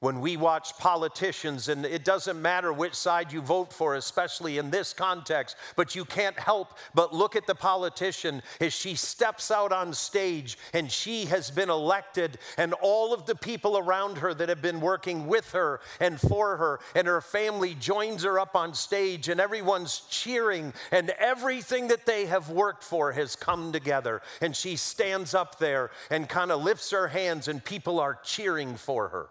when 0.04 0.20
we 0.20 0.36
watch 0.36 0.78
politicians, 0.80 1.70
and 1.70 1.86
it 1.86 2.04
doesn't 2.04 2.42
matter 2.42 2.74
which 2.74 2.94
side 2.94 3.32
you 3.32 3.40
vote 3.40 3.72
for, 3.72 3.96
especially 3.96 4.58
in 4.58 4.70
this 4.70 4.92
context, 4.92 5.56
but 5.78 5.96
you 5.96 6.04
can't 6.04 6.38
help 6.38 6.78
but 6.94 7.14
look 7.14 7.38
at 7.38 7.48
the 7.48 7.56
politician 7.56 8.44
as 8.60 8.74
she 8.74 8.96
steps 8.96 9.50
out 9.50 9.72
on 9.72 9.94
stage 9.94 10.58
and 10.74 10.92
she 10.92 11.24
has 11.24 11.50
been 11.50 11.70
elected, 11.70 12.38
and 12.58 12.74
all 12.82 13.14
of 13.14 13.26
the 13.28 13.36
people 13.36 13.78
around 13.78 14.18
her 14.18 14.34
that 14.34 14.50
have 14.50 14.62
been 14.62 14.82
working 14.82 15.26
with 15.26 15.54
her 15.54 15.80
and 16.02 16.20
for 16.20 16.58
her, 16.58 16.82
and 16.96 17.08
her 17.08 17.22
family 17.22 17.74
joins 17.74 18.24
her 18.24 18.38
up 18.38 18.58
on 18.58 18.74
stage, 18.74 19.30
and 19.30 19.40
everyone's 19.40 20.02
cheering, 20.10 20.74
and 20.92 21.12
everything 21.12 21.88
that 21.88 22.06
they 22.06 22.26
have 22.26 22.50
worked 22.50 22.84
for 22.84 23.14
has 23.14 23.38
come 23.38 23.72
together. 23.72 24.22
And 24.42 24.54
she 24.54 24.76
stands 24.76 25.34
up 25.34 25.60
there 25.60 25.92
and 26.10 26.28
kind 26.28 26.52
of 26.52 26.62
lifts 26.62 26.92
her 26.92 27.08
hands, 27.08 27.48
and 27.48 27.64
people 27.64 28.02
are 28.02 28.20
cheering 28.22 28.76
for 28.76 29.08
her. 29.08 29.30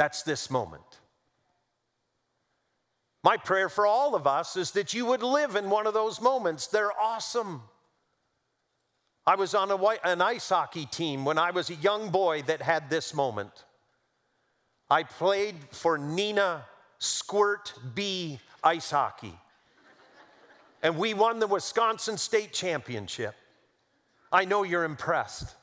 That's 0.00 0.22
this 0.22 0.50
moment. 0.50 0.82
My 3.22 3.36
prayer 3.36 3.68
for 3.68 3.86
all 3.86 4.14
of 4.14 4.26
us 4.26 4.56
is 4.56 4.70
that 4.70 4.94
you 4.94 5.04
would 5.04 5.22
live 5.22 5.56
in 5.56 5.68
one 5.68 5.86
of 5.86 5.92
those 5.92 6.22
moments. 6.22 6.68
They're 6.68 6.98
awesome. 6.98 7.60
I 9.26 9.34
was 9.34 9.54
on 9.54 9.70
a, 9.70 9.76
an 10.02 10.22
ice 10.22 10.48
hockey 10.48 10.86
team 10.86 11.26
when 11.26 11.36
I 11.36 11.50
was 11.50 11.68
a 11.68 11.74
young 11.74 12.08
boy 12.08 12.40
that 12.46 12.62
had 12.62 12.88
this 12.88 13.12
moment. 13.12 13.50
I 14.88 15.02
played 15.02 15.56
for 15.70 15.98
Neenah 15.98 16.62
Squirt 16.98 17.74
B 17.94 18.40
ice 18.64 18.90
hockey. 18.90 19.38
And 20.82 20.96
we 20.96 21.12
won 21.12 21.40
the 21.40 21.46
Wisconsin 21.46 22.16
State 22.16 22.54
Championship. 22.54 23.34
I 24.32 24.46
know 24.46 24.62
you're 24.62 24.84
impressed. 24.84 25.56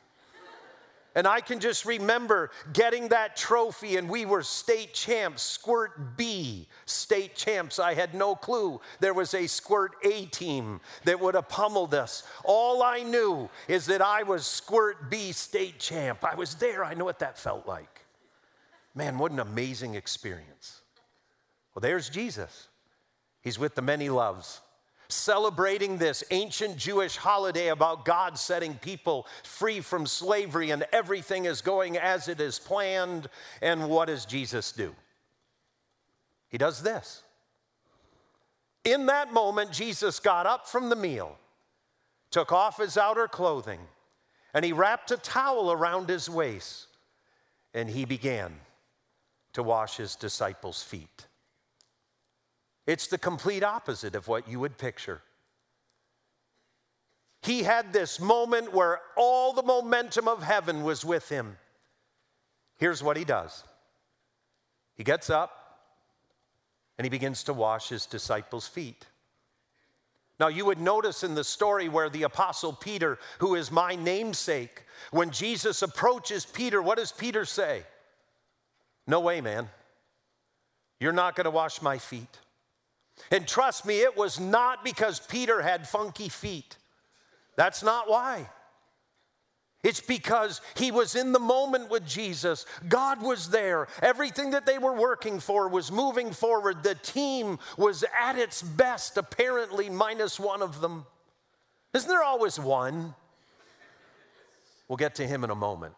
And 1.17 1.25
I 1.25 1.41
can 1.41 1.60
just 1.60 1.84
remember 1.86 2.51
getting 2.73 3.08
that 3.08 3.36
trophy, 3.36 3.97
and 3.97 4.08
we 4.08 4.23
were 4.23 4.43
state 4.43 4.93
champs, 4.93 5.41
Squirt 5.41 6.15
B 6.15 6.67
state 6.86 7.36
champs. 7.36 7.80
I 7.80 7.95
had 7.95 8.13
no 8.13 8.36
clue 8.36 8.80
there 8.99 9.15
was 9.15 9.34
a 9.34 9.47
Squirt 9.47 9.95
A 10.03 10.25
team 10.27 10.80
that 11.06 11.19
would 11.19 11.34
have 11.34 11.49
pummeled 11.49 11.95
us. 11.95 12.21
All 12.45 12.84
I 12.84 13.01
knew 13.01 13.49
is 13.67 13.88
that 13.88 13.99
I 13.99 14.21
was 14.21 14.45
Squirt 14.45 15.10
B 15.10 15.32
state 15.32 15.80
champ. 15.80 16.23
I 16.23 16.36
was 16.36 16.53
there, 16.53 16.86
I 16.86 16.93
know 16.93 17.06
what 17.06 17.17
that 17.17 17.39
felt 17.39 17.65
like. 17.65 18.06
Man, 18.93 19.17
what 19.17 19.32
an 19.32 19.39
amazing 19.39 19.95
experience. 19.95 20.82
Well, 21.73 21.82
there's 21.82 22.10
Jesus. 22.10 22.67
He's 23.41 23.58
with 23.58 23.73
the 23.73 23.82
many 23.82 24.10
loves 24.10 24.62
celebrating 25.10 25.98
this 25.98 26.24
ancient 26.32 26.78
Jewish 26.78 27.17
holiday 27.17 27.70
about 27.70 28.06
God 28.06 28.38
setting 28.38 28.76
people 28.76 29.28
free 29.43 29.82
from 29.82 30.06
slavery 30.06 30.72
and 30.72 30.86
everything 30.91 31.46
is 31.46 31.62
going 31.62 31.98
as 31.98 32.28
it 32.28 32.41
is 32.41 32.60
planned. 32.60 33.28
And 33.62 33.89
what 33.89 34.08
does 34.08 34.26
Jesus 34.26 34.72
do? 34.72 34.96
He 36.50 36.58
does 36.58 36.82
this. 36.82 37.24
In 38.84 39.06
that 39.08 39.34
moment, 39.34 39.72
Jesus 39.72 40.20
got 40.20 40.46
up 40.46 40.67
from 40.67 40.89
the 40.89 40.96
meal, 40.96 41.38
took 42.32 42.52
off 42.54 42.78
his 42.78 42.98
outer 42.98 43.28
clothing, 43.28 43.82
and 44.54 44.63
he 44.63 44.72
wrapped 44.72 45.12
a 45.12 45.17
towel 45.17 45.72
around 45.72 46.08
his 46.08 46.30
waist, 46.30 46.88
and 47.74 47.89
he 47.89 48.06
began 48.06 48.56
to 49.54 49.62
wash 49.62 49.98
his 49.98 50.15
disciples' 50.15 50.82
feet. 50.82 51.26
It's 52.88 53.08
the 53.08 53.17
complete 53.17 53.63
opposite 53.63 54.15
of 54.15 54.30
what 54.30 54.47
you 54.47 54.62
would 54.62 54.78
picture. 54.78 55.21
He 57.43 57.63
had 57.63 57.93
this 57.93 58.19
moment 58.19 58.73
where 58.73 59.02
all 59.15 59.54
the 59.54 59.62
momentum 59.62 60.28
of 60.28 60.41
heaven 60.41 60.84
was 60.84 61.06
with 61.06 61.30
him. 61.30 61.58
Here's 62.78 63.04
what 63.04 63.17
he 63.17 63.26
does 63.26 63.63
he 64.95 65.04
gets 65.04 65.30
up 65.30 65.52
and 66.97 67.06
he 67.06 67.10
begins 67.10 67.43
to 67.43 67.54
wash 67.54 67.89
his 67.89 68.06
disciples' 68.06 68.67
feet. 68.67 69.06
Now, 70.39 70.47
you 70.47 70.65
would 70.65 70.80
notice 70.80 71.23
in 71.23 71.36
the 71.36 71.43
story 71.43 71.89
where 71.89 72.10
the 72.10 72.23
apostle 72.23 72.71
Peter, 72.71 73.17
who 73.39 73.56
is 73.56 73.71
my 73.71 73.95
namesake, 73.95 74.84
when 75.12 75.32
Jesus 75.32 75.82
approaches 75.82 76.45
Peter, 76.45 76.82
what 76.82 76.97
does 76.97 77.12
Peter 77.12 77.43
say? 77.43 77.84
No 79.08 79.19
way, 79.19 79.41
man. 79.41 79.69
You're 81.00 81.12
not 81.12 81.36
going 81.36 81.45
to 81.45 81.52
wash 81.52 81.82
my 81.82 81.97
feet. 81.97 82.39
And 83.32 83.47
trust 83.47 83.86
me, 83.86 84.01
it 84.01 84.15
was 84.15 84.39
not 84.39 84.84
because 84.84 85.19
Peter 85.19 85.62
had 85.62 85.88
funky 85.88 86.30
feet. 86.30 86.77
That's 87.56 87.84
not 87.84 88.10
why. 88.10 88.49
It's 89.84 90.01
because 90.01 90.62
he 90.75 90.91
was 90.91 91.15
in 91.15 91.32
the 91.32 91.39
moment 91.39 91.89
with 91.89 92.06
Jesus. 92.06 92.65
God 92.88 93.21
was 93.21 93.49
there. 93.49 93.88
Everything 94.01 94.51
that 94.51 94.65
they 94.65 94.77
were 94.77 94.93
working 94.93 95.39
for 95.39 95.67
was 95.67 95.91
moving 95.91 96.32
forward. 96.32 96.84
The 96.84 96.95
team 96.95 97.60
was 97.77 98.03
at 98.19 98.38
its 98.38 98.62
best, 98.62 99.17
apparently, 99.17 99.89
minus 99.89 100.39
one 100.39 100.62
of 100.62 100.82
them. 100.82 101.06
Isn't 101.93 102.10
there 102.10 102.23
always 102.23 102.60
one? 102.60 103.13
We'll 104.88 104.97
get 104.97 105.15
to 105.15 105.27
him 105.27 105.43
in 105.43 105.49
a 105.49 105.56
moment. 105.56 105.93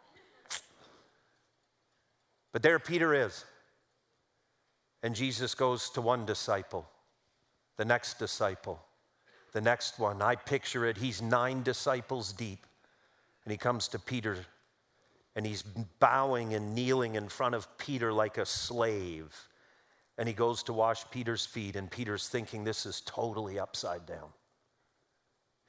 But 2.52 2.64
there 2.64 2.80
Peter 2.80 3.14
is. 3.14 3.46
And 5.02 5.16
Jesus 5.16 5.56
goes 5.56 5.90
to 5.92 6.02
one 6.02 6.26
disciple, 6.26 6.90
the 7.80 7.86
next 7.86 8.20
disciple, 8.20 8.78
the 9.54 9.62
next 9.62 10.00
one. 10.00 10.22
I 10.22 10.36
picture 10.36 10.86
it, 10.86 10.98
he's 10.98 11.22
nine 11.22 11.64
disciples 11.64 12.34
deep. 12.34 12.68
And 13.46 13.54
he 13.54 13.58
comes 13.58 13.88
to 13.88 14.00
Peter 14.00 14.36
and 15.34 15.46
he's 15.46 15.62
bowing 15.62 16.54
and 16.54 16.76
kneeling 16.76 17.16
in 17.16 17.30
front 17.30 17.56
of 17.56 17.78
Peter 17.78 18.12
like 18.12 18.38
a 18.38 18.46
slave. 18.46 19.34
And 20.18 20.28
he 20.28 20.34
goes 20.34 20.62
to 20.64 20.74
wash 20.74 21.10
Peter's 21.10 21.46
feet, 21.46 21.78
and 21.78 21.90
Peter's 21.90 22.28
thinking 22.28 22.66
this 22.66 22.86
is 22.86 23.02
totally 23.06 23.58
upside 23.58 24.06
down. 24.06 24.28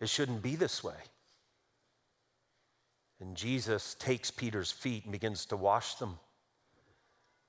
It 0.01 0.09
shouldn't 0.09 0.43
be 0.43 0.57
this 0.57 0.83
way. 0.83 1.01
And 3.21 3.37
Jesus 3.37 3.95
takes 3.95 4.33
Peter's 4.33 4.73
feet 4.73 5.05
and 5.05 5.13
begins 5.13 5.47
to 5.47 5.57
wash 5.57 5.95
them. 5.95 6.19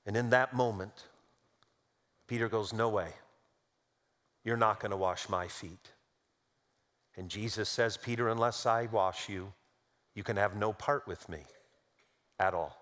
And 0.06 0.16
in 0.16 0.30
that 0.30 0.54
moment, 0.54 1.08
Peter 2.28 2.48
goes, 2.48 2.72
No 2.72 2.90
way. 2.90 3.08
You're 4.44 4.56
not 4.56 4.80
going 4.80 4.90
to 4.90 4.96
wash 4.96 5.28
my 5.28 5.48
feet. 5.48 5.90
And 7.16 7.28
Jesus 7.28 7.68
says, 7.68 7.96
Peter, 7.96 8.28
unless 8.28 8.66
I 8.66 8.88
wash 8.90 9.28
you, 9.28 9.52
you 10.14 10.22
can 10.22 10.36
have 10.36 10.56
no 10.56 10.72
part 10.72 11.06
with 11.06 11.28
me 11.28 11.40
at 12.38 12.54
all. 12.54 12.76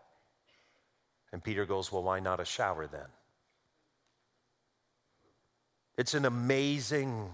And 1.33 1.43
Peter 1.43 1.67
goes, 1.67 1.93
Well, 1.93 2.03
why 2.03 2.21
not 2.21 2.41
a 2.41 2.45
shower 2.45 2.87
then? 2.87 3.07
It's 5.97 6.15
an 6.15 6.25
amazing, 6.25 7.33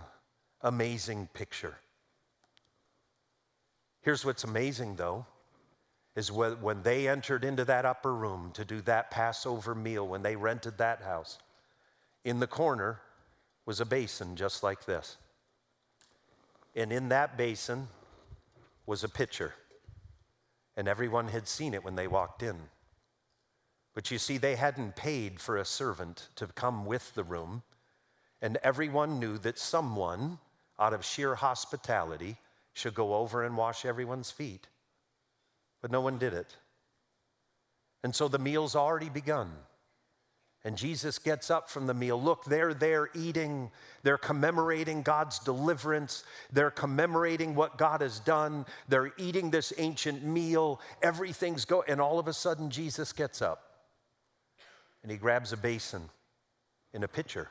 amazing 0.61 1.29
picture. 1.33 1.77
Here's 4.03 4.25
what's 4.25 4.45
amazing 4.45 4.97
though 4.97 5.27
is 6.17 6.33
when 6.33 6.83
they 6.83 7.09
entered 7.09 7.45
into 7.45 7.65
that 7.67 7.85
upper 7.85 8.15
room 8.15 8.51
to 8.55 8.65
do 8.65 8.81
that 8.81 9.11
Passover 9.11 9.75
meal, 9.75 10.09
when 10.09 10.23
they 10.23 10.35
rented 10.35 10.79
that 10.79 11.03
house, 11.03 11.39
in 12.25 12.41
the 12.41 12.47
corner 12.47 13.01
was 13.67 13.81
a 13.81 13.85
basin 13.85 14.37
just 14.37 14.63
like 14.63 14.87
this. 14.87 15.19
And 16.75 16.93
in 16.93 17.11
that 17.11 17.37
basin 17.37 17.89
was 18.87 19.05
a 19.05 19.09
pitcher 19.09 19.55
and 20.77 20.87
everyone 20.87 21.29
had 21.29 21.49
seen 21.49 21.75
it 21.75 21.85
when 21.85 21.97
they 21.97 22.07
walked 22.07 22.43
in. 22.43 22.57
But 23.95 24.11
you 24.11 24.19
see, 24.19 24.37
they 24.37 24.57
hadn't 24.57 24.95
paid 24.95 25.41
for 25.41 25.57
a 25.57 25.65
servant 25.65 26.29
to 26.37 26.47
come 26.49 26.85
with 26.85 27.15
the 27.15 27.25
room, 27.25 27.63
and 28.43 28.59
everyone 28.63 29.19
knew 29.19 29.39
that 29.39 29.59
someone, 29.59 30.39
out 30.79 30.93
of 30.93 31.05
sheer 31.05 31.37
hospitality, 31.37 32.37
should 32.75 32.95
go 32.95 33.15
over 33.15 33.43
and 33.43 33.57
wash 33.57 33.87
everyone's 33.87 34.31
feet. 34.31 34.69
But 35.81 35.91
no 35.91 36.03
one 36.03 36.19
did 36.19 36.35
it. 36.35 36.57
And 38.05 38.15
so 38.15 38.29
the 38.29 38.39
meal's 38.39 38.77
already 38.77 39.09
begun. 39.09 39.51
And 40.67 40.77
Jesus 40.77 41.21
gets 41.21 41.49
up 41.49 41.71
from 41.71 41.87
the 41.87 41.95
meal. 41.95 42.21
Look, 42.21 42.45
they're 42.45 42.75
there 42.75 43.09
eating. 43.15 43.71
They're 44.03 44.19
commemorating 44.19 45.03
God's 45.03 45.39
deliverance. 45.39 46.25
They're 46.53 46.73
commemorating 46.73 47.55
what 47.55 47.79
God 47.79 48.01
has 48.01 48.19
done. 48.19 48.67
They're 48.89 49.13
eating 49.17 49.53
this 49.53 49.73
ancient 49.79 50.25
meal. 50.25 50.81
Everything's 51.03 51.65
going. 51.65 51.89
And 51.89 52.01
all 52.01 52.19
of 52.19 52.27
a 52.27 52.33
sudden, 52.33 52.69
Jesus 52.69 53.13
gets 53.13 53.41
up 53.41 53.63
and 55.05 55.13
he 55.13 55.17
grabs 55.17 55.53
a 55.53 55.57
basin 55.57 56.11
in 56.93 57.05
a 57.05 57.09
pitcher 57.09 57.49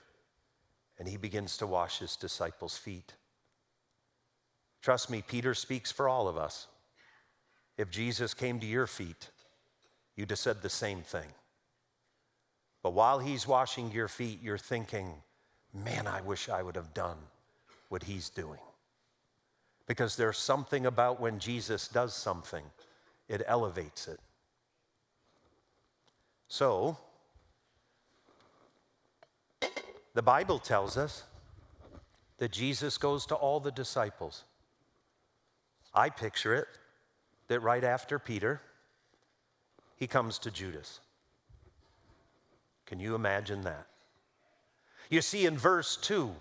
and 0.99 1.07
he 1.07 1.15
begins 1.15 1.55
to 1.59 1.67
wash 1.67 1.99
his 1.99 2.17
disciples' 2.17 2.77
feet. 2.77 3.13
Trust 4.81 5.09
me, 5.09 5.23
Peter 5.25 5.53
speaks 5.53 5.89
for 5.89 6.09
all 6.09 6.27
of 6.27 6.35
us. 6.35 6.67
If 7.77 7.89
Jesus 7.89 8.33
came 8.33 8.59
to 8.59 8.65
your 8.65 8.87
feet, 8.87 9.29
you'd 10.17 10.31
have 10.31 10.39
said 10.39 10.61
the 10.61 10.69
same 10.69 11.01
thing. 11.01 11.29
But 12.85 12.93
while 12.93 13.17
he's 13.17 13.47
washing 13.47 13.91
your 13.91 14.07
feet, 14.07 14.43
you're 14.43 14.59
thinking, 14.59 15.11
man, 15.73 16.05
I 16.05 16.21
wish 16.21 16.49
I 16.49 16.61
would 16.61 16.75
have 16.75 16.93
done 16.93 17.17
what 17.89 18.03
he's 18.03 18.29
doing. 18.29 18.59
Because 19.87 20.15
there's 20.17 20.37
something 20.37 20.85
about 20.85 21.19
when 21.19 21.39
Jesus 21.39 21.87
does 21.87 22.13
something, 22.13 22.63
it 23.27 23.41
elevates 23.47 24.07
it. 24.07 24.19
So, 26.47 26.99
the 30.13 30.21
Bible 30.21 30.59
tells 30.59 30.95
us 30.95 31.23
that 32.37 32.51
Jesus 32.51 32.99
goes 32.99 33.25
to 33.25 33.33
all 33.33 33.59
the 33.59 33.71
disciples. 33.71 34.43
I 35.91 36.11
picture 36.11 36.53
it 36.53 36.67
that 37.47 37.61
right 37.61 37.83
after 37.83 38.19
Peter, 38.19 38.61
he 39.95 40.05
comes 40.05 40.37
to 40.37 40.51
Judas. 40.51 40.99
Can 42.85 42.99
you 42.99 43.15
imagine 43.15 43.61
that? 43.61 43.87
You 45.09 45.21
see, 45.21 45.45
in 45.45 45.57
verse 45.57 45.97
2 45.97 46.33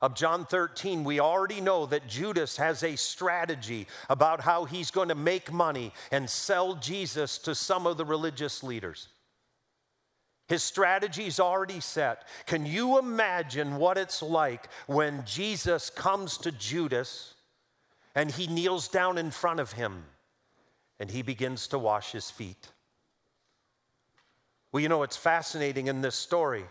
of 0.00 0.14
John 0.14 0.46
13, 0.46 1.04
we 1.04 1.20
already 1.20 1.60
know 1.60 1.86
that 1.86 2.06
Judas 2.06 2.56
has 2.56 2.82
a 2.82 2.96
strategy 2.96 3.86
about 4.08 4.40
how 4.40 4.64
he's 4.64 4.90
going 4.90 5.08
to 5.08 5.14
make 5.14 5.52
money 5.52 5.92
and 6.10 6.28
sell 6.28 6.74
Jesus 6.74 7.38
to 7.38 7.54
some 7.54 7.86
of 7.86 7.96
the 7.96 8.04
religious 8.04 8.62
leaders. 8.62 9.08
His 10.48 10.62
strategy's 10.62 11.38
already 11.38 11.80
set. 11.80 12.26
Can 12.46 12.66
you 12.66 12.98
imagine 12.98 13.76
what 13.76 13.96
it's 13.96 14.20
like 14.20 14.68
when 14.86 15.24
Jesus 15.24 15.90
comes 15.90 16.38
to 16.38 16.50
Judas 16.50 17.34
and 18.16 18.30
he 18.32 18.48
kneels 18.48 18.88
down 18.88 19.16
in 19.16 19.30
front 19.30 19.60
of 19.60 19.72
him 19.72 20.04
and 20.98 21.10
he 21.10 21.22
begins 21.22 21.68
to 21.68 21.78
wash 21.78 22.10
his 22.10 22.32
feet? 22.32 22.70
Well, 24.72 24.80
you 24.80 24.88
know, 24.88 25.02
it's 25.02 25.16
fascinating 25.16 25.88
in 25.88 26.00
this 26.00 26.14
story. 26.14 26.64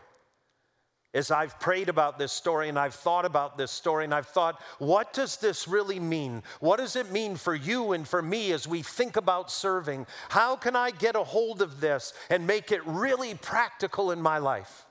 As 1.13 1.31
I've 1.31 1.59
prayed 1.59 1.89
about 1.89 2.19
this 2.19 2.31
story 2.31 2.69
and 2.69 2.77
I've 2.77 2.93
thought 2.93 3.25
about 3.25 3.57
this 3.57 3.71
story 3.71 4.03
and 4.03 4.13
I've 4.13 4.27
thought, 4.27 4.61
what 4.77 5.11
does 5.11 5.37
this 5.37 5.67
really 5.67 5.99
mean? 5.99 6.43
What 6.59 6.77
does 6.77 6.95
it 6.95 7.11
mean 7.11 7.35
for 7.35 7.55
you 7.55 7.93
and 7.93 8.07
for 8.07 8.21
me 8.21 8.51
as 8.51 8.67
we 8.67 8.83
think 8.83 9.15
about 9.15 9.49
serving? 9.49 10.05
How 10.29 10.55
can 10.55 10.75
I 10.75 10.91
get 10.91 11.15
a 11.15 11.23
hold 11.23 11.63
of 11.63 11.81
this 11.81 12.13
and 12.29 12.45
make 12.45 12.71
it 12.71 12.85
really 12.85 13.33
practical 13.33 14.11
in 14.11 14.21
my 14.21 14.37
life? 14.37 14.85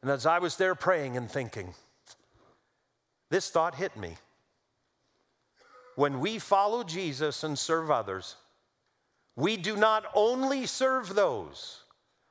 And 0.00 0.12
as 0.12 0.26
I 0.26 0.38
was 0.38 0.56
there 0.56 0.76
praying 0.76 1.16
and 1.16 1.28
thinking, 1.28 1.74
this 3.28 3.50
thought 3.50 3.74
hit 3.74 3.96
me. 3.96 4.14
When 5.96 6.20
we 6.20 6.38
follow 6.38 6.84
Jesus 6.84 7.42
and 7.42 7.58
serve 7.58 7.90
others, 7.90 8.36
we 9.36 9.56
do 9.56 9.76
not 9.76 10.04
only 10.14 10.66
serve 10.66 11.14
those 11.14 11.82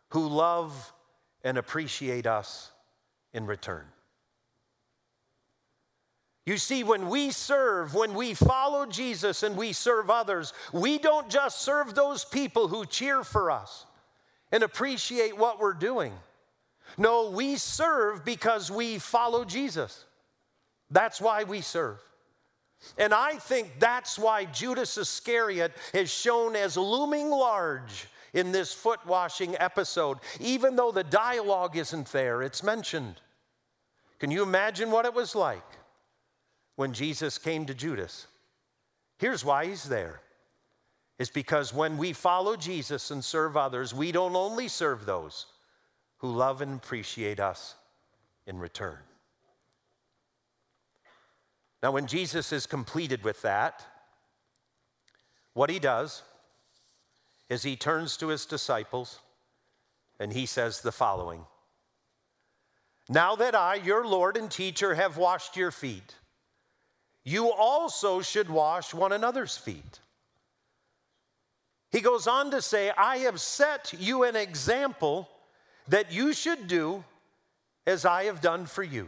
who 0.09 0.27
love 0.27 0.91
and 1.43 1.57
appreciate 1.57 2.25
us 2.25 2.71
in 3.33 3.45
return. 3.45 3.85
You 6.45 6.57
see, 6.57 6.83
when 6.83 7.09
we 7.09 7.31
serve, 7.31 7.95
when 7.95 8.13
we 8.13 8.33
follow 8.33 8.85
Jesus 8.85 9.41
and 9.41 9.57
we 9.57 9.73
serve 9.73 10.09
others, 10.09 10.53
we 10.73 10.99
don't 10.99 11.27
just 11.29 11.61
serve 11.61 11.95
those 11.95 12.23
people 12.23 12.67
who 12.67 12.85
cheer 12.85 13.23
for 13.23 13.49
us 13.49 13.85
and 14.51 14.61
appreciate 14.61 15.37
what 15.37 15.59
we're 15.59 15.73
doing. 15.73 16.13
No, 16.97 17.31
we 17.31 17.55
serve 17.55 18.23
because 18.23 18.69
we 18.69 18.99
follow 18.99 19.43
Jesus. 19.43 20.05
That's 20.91 21.19
why 21.19 21.43
we 21.43 21.61
serve. 21.61 21.99
And 22.97 23.13
I 23.13 23.35
think 23.35 23.79
that's 23.79 24.17
why 24.17 24.45
Judas 24.45 24.97
Iscariot 24.97 25.73
is 25.93 26.11
shown 26.11 26.55
as 26.55 26.77
looming 26.77 27.29
large 27.29 28.07
in 28.33 28.51
this 28.51 28.73
foot 28.73 29.05
washing 29.05 29.55
episode. 29.59 30.19
Even 30.39 30.75
though 30.75 30.91
the 30.91 31.03
dialogue 31.03 31.77
isn't 31.77 32.11
there, 32.11 32.41
it's 32.41 32.63
mentioned. 32.63 33.15
Can 34.19 34.31
you 34.31 34.43
imagine 34.43 34.91
what 34.91 35.05
it 35.05 35.13
was 35.13 35.35
like 35.35 35.65
when 36.75 36.93
Jesus 36.93 37.37
came 37.37 37.65
to 37.65 37.73
Judas? 37.73 38.27
Here's 39.17 39.43
why 39.45 39.65
he's 39.65 39.85
there. 39.85 40.21
It's 41.17 41.29
because 41.29 41.73
when 41.73 41.97
we 41.97 42.11
follow 42.11 42.57
Jesus 42.57 43.09
and 43.09 43.23
serve 43.23 43.55
others, 43.55 43.93
we 43.93 44.11
don't 44.11 44.35
only 44.35 44.67
serve 44.67 45.05
those 45.05 45.45
who 46.17 46.29
love 46.29 46.61
and 46.61 46.75
appreciate 46.75 47.39
us 47.39 47.75
in 48.45 48.59
return. 48.59 48.97
Now, 51.85 51.91
when 51.91 52.07
Jesus 52.07 52.51
is 52.51 52.65
completed 52.65 53.23
with 53.23 53.43
that, 53.43 53.85
what 55.53 55.69
he 55.69 55.77
does 55.77 56.23
is 57.47 57.61
he 57.61 57.75
turns 57.75 58.17
to 58.17 58.29
his 58.29 58.47
disciples 58.47 59.19
and 60.19 60.33
he 60.33 60.47
says 60.47 60.81
the 60.81 60.91
following 60.91 61.45
Now 63.07 63.35
that 63.35 63.53
I, 63.53 63.75
your 63.75 64.03
Lord 64.03 64.35
and 64.35 64.49
teacher, 64.49 64.95
have 64.95 65.17
washed 65.17 65.55
your 65.55 65.69
feet, 65.69 66.15
you 67.23 67.51
also 67.51 68.19
should 68.19 68.49
wash 68.49 68.91
one 68.91 69.11
another's 69.11 69.55
feet. 69.55 69.99
He 71.91 72.01
goes 72.01 72.25
on 72.25 72.49
to 72.49 72.63
say, 72.63 72.93
I 72.97 73.17
have 73.17 73.39
set 73.39 73.93
you 73.99 74.23
an 74.23 74.35
example 74.35 75.29
that 75.87 76.11
you 76.11 76.33
should 76.33 76.67
do 76.67 77.03
as 77.85 78.05
I 78.05 78.23
have 78.23 78.41
done 78.41 78.65
for 78.65 78.81
you. 78.81 79.07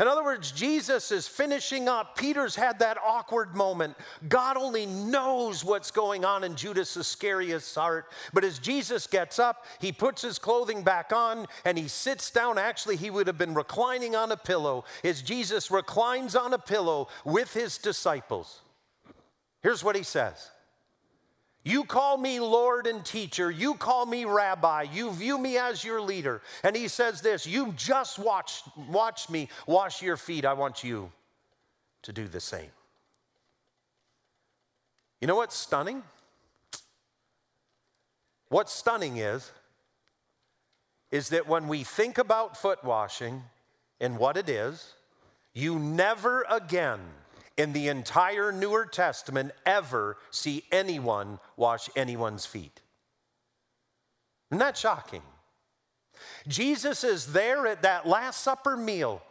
In 0.00 0.08
other 0.08 0.24
words, 0.24 0.52
Jesus 0.52 1.10
is 1.12 1.28
finishing 1.28 1.88
up. 1.88 2.16
Peter's 2.16 2.56
had 2.56 2.78
that 2.78 2.98
awkward 3.04 3.54
moment. 3.54 3.96
God 4.28 4.56
only 4.56 4.86
knows 4.86 5.64
what's 5.64 5.90
going 5.90 6.24
on 6.24 6.44
in 6.44 6.56
Judas 6.56 6.96
Iscariot's 6.96 7.74
heart. 7.74 8.06
But 8.32 8.44
as 8.44 8.58
Jesus 8.58 9.06
gets 9.06 9.38
up, 9.38 9.66
he 9.80 9.92
puts 9.92 10.22
his 10.22 10.38
clothing 10.38 10.82
back 10.82 11.12
on 11.12 11.46
and 11.64 11.76
he 11.76 11.88
sits 11.88 12.30
down. 12.30 12.58
Actually, 12.58 12.96
he 12.96 13.10
would 13.10 13.26
have 13.26 13.38
been 13.38 13.54
reclining 13.54 14.16
on 14.16 14.32
a 14.32 14.36
pillow. 14.36 14.84
As 15.04 15.22
Jesus 15.22 15.70
reclines 15.70 16.34
on 16.34 16.52
a 16.52 16.58
pillow 16.58 17.08
with 17.24 17.52
his 17.52 17.78
disciples, 17.78 18.60
here's 19.62 19.84
what 19.84 19.96
he 19.96 20.02
says 20.02 20.50
you 21.64 21.84
call 21.84 22.16
me 22.16 22.40
Lord 22.40 22.86
and 22.86 23.04
teacher. 23.04 23.50
You 23.50 23.74
call 23.74 24.04
me 24.04 24.24
rabbi. 24.24 24.82
You 24.92 25.12
view 25.12 25.38
me 25.38 25.58
as 25.58 25.84
your 25.84 26.00
leader. 26.00 26.42
And 26.64 26.74
he 26.74 26.88
says 26.88 27.20
this 27.20 27.46
You 27.46 27.72
just 27.76 28.18
watch, 28.18 28.62
watch 28.88 29.30
me 29.30 29.48
wash 29.66 30.02
your 30.02 30.16
feet. 30.16 30.44
I 30.44 30.54
want 30.54 30.82
you 30.82 31.12
to 32.02 32.12
do 32.12 32.26
the 32.26 32.40
same. 32.40 32.70
You 35.20 35.28
know 35.28 35.36
what's 35.36 35.56
stunning? 35.56 36.02
What's 38.48 38.72
stunning 38.72 39.18
is, 39.18 39.50
is 41.12 41.28
that 41.28 41.46
when 41.46 41.68
we 41.68 41.84
think 41.84 42.18
about 42.18 42.56
foot 42.56 42.82
washing 42.82 43.44
and 44.00 44.18
what 44.18 44.36
it 44.36 44.48
is, 44.48 44.94
you 45.54 45.78
never 45.78 46.44
again 46.50 47.00
in 47.56 47.72
the 47.72 47.88
entire 47.88 48.52
Newer 48.52 48.86
Testament 48.86 49.52
ever 49.66 50.16
see 50.30 50.64
anyone 50.72 51.38
wash 51.56 51.88
anyone's 51.96 52.46
feet. 52.46 52.80
Isn't 54.50 54.58
that 54.58 54.76
shocking? 54.76 55.22
Jesus 56.46 57.04
is 57.04 57.32
there 57.32 57.66
at 57.66 57.82
that 57.82 58.06
Last 58.06 58.42
Supper 58.42 58.76
meal. 58.76 59.22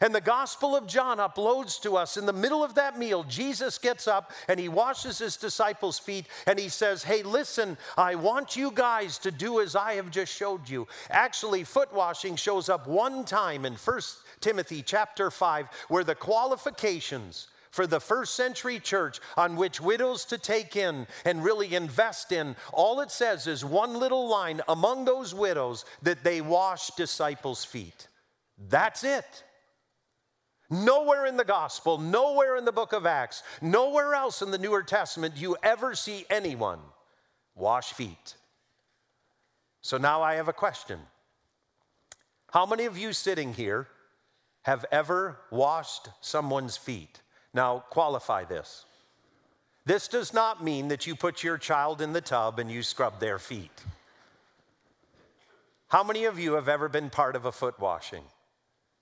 And 0.00 0.14
the 0.14 0.20
Gospel 0.20 0.74
of 0.74 0.86
John 0.86 1.18
uploads 1.18 1.80
to 1.82 1.96
us 1.96 2.16
in 2.16 2.26
the 2.26 2.32
middle 2.32 2.64
of 2.64 2.74
that 2.74 2.98
meal. 2.98 3.22
Jesus 3.24 3.78
gets 3.78 4.08
up 4.08 4.32
and 4.48 4.58
he 4.58 4.68
washes 4.68 5.18
his 5.18 5.36
disciples' 5.36 5.98
feet 5.98 6.26
and 6.46 6.58
he 6.58 6.68
says, 6.68 7.04
Hey, 7.04 7.22
listen, 7.22 7.76
I 7.96 8.14
want 8.14 8.56
you 8.56 8.70
guys 8.70 9.18
to 9.18 9.30
do 9.30 9.60
as 9.60 9.76
I 9.76 9.94
have 9.94 10.10
just 10.10 10.34
showed 10.34 10.68
you. 10.68 10.88
Actually, 11.10 11.64
foot 11.64 11.92
washing 11.92 12.36
shows 12.36 12.68
up 12.68 12.86
one 12.86 13.24
time 13.24 13.64
in 13.64 13.74
1 13.74 14.00
Timothy 14.40 14.82
chapter 14.82 15.30
5, 15.30 15.68
where 15.88 16.04
the 16.04 16.14
qualifications 16.14 17.48
for 17.74 17.88
the 17.88 17.98
first 17.98 18.34
century 18.34 18.78
church 18.78 19.18
on 19.36 19.56
which 19.56 19.80
widows 19.80 20.24
to 20.26 20.38
take 20.38 20.76
in 20.76 21.08
and 21.24 21.42
really 21.42 21.74
invest 21.74 22.30
in. 22.30 22.54
All 22.72 23.00
it 23.00 23.10
says 23.10 23.48
is 23.48 23.64
one 23.64 23.98
little 23.98 24.28
line 24.28 24.60
among 24.68 25.04
those 25.04 25.34
widows 25.34 25.84
that 26.00 26.22
they 26.22 26.40
wash 26.40 26.90
disciples' 26.90 27.64
feet. 27.64 28.06
That's 28.68 29.02
it. 29.02 29.42
Nowhere 30.70 31.26
in 31.26 31.36
the 31.36 31.44
gospel, 31.44 31.98
nowhere 31.98 32.56
in 32.56 32.64
the 32.64 32.70
book 32.70 32.92
of 32.92 33.06
Acts, 33.06 33.42
nowhere 33.60 34.14
else 34.14 34.40
in 34.40 34.52
the 34.52 34.58
Newer 34.58 34.84
Testament 34.84 35.34
do 35.34 35.40
you 35.40 35.56
ever 35.60 35.96
see 35.96 36.26
anyone 36.30 36.78
wash 37.56 37.92
feet. 37.92 38.36
So 39.80 39.98
now 39.98 40.22
I 40.22 40.34
have 40.34 40.46
a 40.46 40.52
question. 40.52 41.00
How 42.52 42.66
many 42.66 42.84
of 42.84 42.96
you 42.96 43.12
sitting 43.12 43.52
here 43.52 43.88
have 44.62 44.84
ever 44.92 45.40
washed 45.50 46.08
someone's 46.20 46.76
feet? 46.76 47.20
Now, 47.54 47.84
qualify 47.88 48.44
this. 48.44 48.84
This 49.86 50.08
does 50.08 50.34
not 50.34 50.64
mean 50.64 50.88
that 50.88 51.06
you 51.06 51.14
put 51.14 51.42
your 51.42 51.56
child 51.56 52.00
in 52.00 52.12
the 52.12 52.20
tub 52.20 52.58
and 52.58 52.70
you 52.70 52.82
scrub 52.82 53.20
their 53.20 53.38
feet. 53.38 53.84
How 55.88 56.02
many 56.02 56.24
of 56.24 56.38
you 56.38 56.54
have 56.54 56.68
ever 56.68 56.88
been 56.88 57.10
part 57.10 57.36
of 57.36 57.44
a 57.44 57.52
foot 57.52 57.78
washing? 57.78 58.24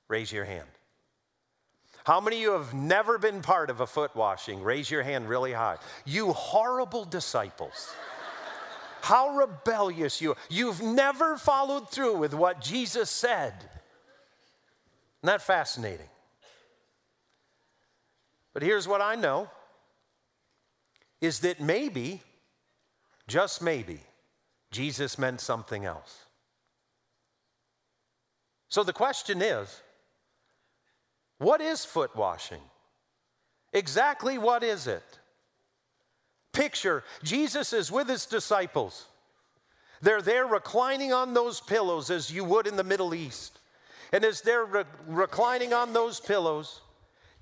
Raise 0.08 0.30
your 0.30 0.44
hand. 0.44 0.68
How 2.04 2.20
many 2.20 2.36
of 2.36 2.42
you 2.42 2.52
have 2.52 2.74
never 2.74 3.16
been 3.16 3.40
part 3.40 3.70
of 3.70 3.80
a 3.80 3.86
foot 3.86 4.14
washing? 4.14 4.62
Raise 4.62 4.90
your 4.90 5.02
hand 5.02 5.28
really 5.28 5.52
high. 5.52 5.78
You 6.04 6.32
horrible 6.32 7.04
disciples. 7.04 7.94
How 9.00 9.36
rebellious 9.36 10.20
you 10.20 10.32
are. 10.32 10.36
You've 10.50 10.82
never 10.82 11.36
followed 11.36 11.90
through 11.90 12.16
with 12.16 12.34
what 12.34 12.60
Jesus 12.60 13.08
said. 13.08 13.54
Isn't 13.56 13.70
that 15.22 15.42
fascinating? 15.42 16.08
But 18.54 18.62
here's 18.62 18.86
what 18.86 19.00
I 19.00 19.14
know 19.14 19.50
is 21.20 21.40
that 21.40 21.60
maybe, 21.60 22.22
just 23.28 23.62
maybe, 23.62 24.00
Jesus 24.70 25.18
meant 25.18 25.40
something 25.40 25.84
else. 25.84 26.26
So 28.68 28.82
the 28.82 28.92
question 28.92 29.42
is 29.42 29.82
what 31.38 31.60
is 31.60 31.84
foot 31.84 32.14
washing? 32.16 32.62
Exactly 33.72 34.38
what 34.38 34.62
is 34.62 34.86
it? 34.86 35.18
Picture 36.52 37.04
Jesus 37.22 37.72
is 37.72 37.90
with 37.90 38.08
his 38.08 38.26
disciples. 38.26 39.06
They're 40.02 40.22
there 40.22 40.46
reclining 40.46 41.12
on 41.12 41.32
those 41.32 41.60
pillows 41.60 42.10
as 42.10 42.30
you 42.30 42.44
would 42.44 42.66
in 42.66 42.76
the 42.76 42.84
Middle 42.84 43.14
East. 43.14 43.58
And 44.12 44.24
as 44.24 44.40
they're 44.40 44.64
re- 44.64 44.84
reclining 45.06 45.72
on 45.72 45.92
those 45.92 46.20
pillows, 46.20 46.80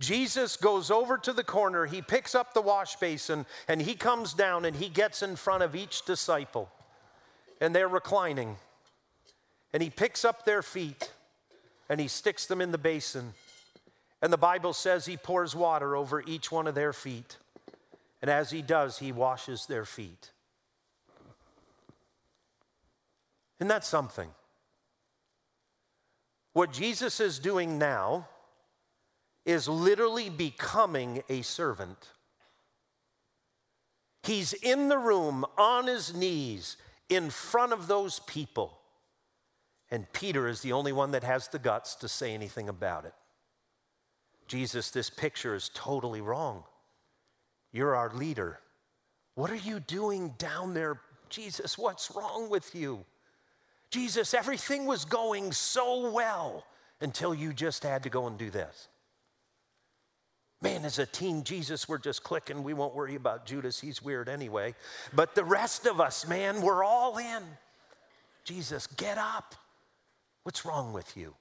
Jesus 0.01 0.57
goes 0.57 0.91
over 0.91 1.19
to 1.19 1.33
the 1.33 1.45
corner, 1.45 1.85
he 1.85 2.01
picks 2.01 2.35
up 2.35 2.55
the 2.55 2.63
wash 2.63 2.97
basin, 2.97 3.45
and 3.69 3.83
he 3.83 3.95
comes 3.95 4.33
down 4.33 4.65
and 4.65 4.75
he 4.75 4.89
gets 4.89 5.23
in 5.23 5.37
front 5.37 5.63
of 5.63 5.77
each 5.77 6.07
disciple. 6.07 6.71
And 7.61 7.77
they're 7.77 7.87
reclining. 7.87 8.57
And 9.75 9.83
he 9.83 9.91
picks 9.91 10.25
up 10.25 10.45
their 10.45 10.63
feet 10.63 11.13
and 11.91 12.01
he 12.01 12.09
sticks 12.09 12.47
them 12.47 12.63
in 12.63 12.73
the 12.73 12.79
basin. 12.79 13.35
And 14.23 14.33
the 14.33 14.39
Bible 14.39 14.73
says 14.73 15.05
he 15.05 15.19
pours 15.19 15.55
water 15.55 15.95
over 15.95 16.23
each 16.23 16.51
one 16.51 16.67
of 16.67 16.75
their 16.75 16.95
feet. 16.95 17.37
And 18.23 18.31
as 18.31 18.51
he 18.51 18.63
does, 18.63 18.99
he 18.99 19.13
washes 19.13 19.67
their 19.67 19.85
feet. 19.85 20.31
Isn't 23.59 23.69
that 23.69 23.85
something? 23.85 24.31
What 26.55 26.73
Jesus 26.73 27.21
is 27.21 27.39
doing 27.39 27.79
now 27.79 28.29
is 29.45 29.69
literally 29.69 30.29
becoming 30.29 31.23
a 31.29 31.43
servant. 31.43 32.09
He's 34.23 34.53
in 34.53 34.89
the 34.89 34.99
room 34.99 35.45
on 35.57 35.87
his 35.87 36.15
knees 36.15 36.77
in 37.09 37.31
front 37.31 37.73
of 37.73 37.87
those 37.87 38.21
people. 38.21 38.79
And 39.91 40.13
Peter 40.13 40.47
is 40.47 40.61
the 40.61 40.73
only 40.73 40.93
one 40.93 41.11
that 41.13 41.25
has 41.25 41.49
the 41.49 41.59
guts 41.59 41.95
to 41.97 42.09
say 42.09 42.33
anything 42.33 42.69
about 42.69 43.05
it. 43.05 43.15
Jesus, 44.47 44.91
this 44.91 45.11
picture 45.11 45.55
is 45.55 45.71
totally 45.75 46.21
wrong. 46.21 46.65
You're 47.73 47.97
our 47.97 48.11
leader. 48.11 48.61
What 49.35 49.51
are 49.51 49.57
you 49.57 49.81
doing 49.81 50.35
down 50.39 50.75
there? 50.75 51.01
Jesus, 51.29 51.79
what's 51.79 52.11
wrong 52.15 52.51
with 52.51 52.75
you? 52.75 53.05
Jesus, 53.91 54.35
everything 54.35 54.87
was 54.87 55.05
going 55.05 55.53
so 55.53 56.11
well 56.11 56.65
until 57.01 57.35
you 57.35 57.53
just 57.53 57.83
had 57.83 58.03
to 58.03 58.11
go 58.11 58.27
and 58.27 58.39
do 58.39 58.51
this. 58.51 58.89
Man, 60.63 60.85
as 60.85 60.99
a 60.99 61.07
teen, 61.07 61.43
Jesus, 61.43 61.89
we're 61.89 61.99
just 61.99 62.23
clicking. 62.23 62.63
We 62.63 62.75
won't 62.75 62.95
worry 62.95 63.15
about 63.15 63.47
Judas. 63.47 63.81
He's 63.81 64.03
weird 64.03 64.29
anyway. 64.29 64.75
But 65.13 65.35
the 65.35 65.45
rest 65.45 65.87
of 65.87 66.01
us, 66.01 66.29
man, 66.29 66.61
we're 66.61 66.85
all 66.85 67.17
in. 67.17 67.43
Jesus, 68.45 68.87
get 68.87 69.17
up. 69.17 69.55
What's 70.43 70.67
wrong 70.67 70.93
with 70.93 71.17
you? 71.17 71.35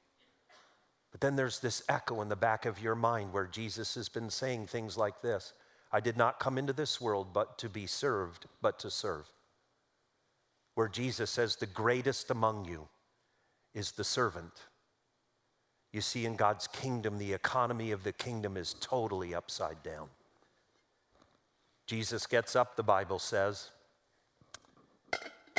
But 1.11 1.21
then 1.21 1.35
there's 1.35 1.59
this 1.59 1.83
echo 1.89 2.21
in 2.21 2.29
the 2.29 2.35
back 2.35 2.65
of 2.65 2.81
your 2.81 2.95
mind 2.95 3.33
where 3.33 3.47
Jesus 3.47 3.95
has 3.95 4.09
been 4.09 4.29
saying 4.29 4.67
things 4.67 4.97
like 4.97 5.21
this 5.21 5.53
I 5.91 5.99
did 5.99 6.17
not 6.17 6.39
come 6.39 6.57
into 6.57 6.73
this 6.73 7.01
world 7.01 7.33
but 7.33 7.57
to 7.59 7.69
be 7.69 7.87
served, 7.87 8.45
but 8.61 8.79
to 8.79 8.91
serve. 8.91 9.25
Where 10.75 10.87
Jesus 10.87 11.29
says, 11.29 11.55
The 11.55 11.65
greatest 11.65 12.31
among 12.31 12.65
you 12.65 12.87
is 13.73 13.91
the 13.91 14.03
servant. 14.03 14.53
You 15.91 16.01
see, 16.01 16.25
in 16.25 16.35
God's 16.35 16.67
kingdom, 16.67 17.17
the 17.17 17.33
economy 17.33 17.91
of 17.91 18.03
the 18.03 18.11
kingdom 18.11 18.57
is 18.57 18.75
totally 18.79 19.33
upside 19.33 19.81
down. 19.81 20.09
Jesus 21.87 22.27
gets 22.27 22.55
up, 22.55 22.75
the 22.75 22.83
Bible 22.83 23.17
says, 23.17 23.71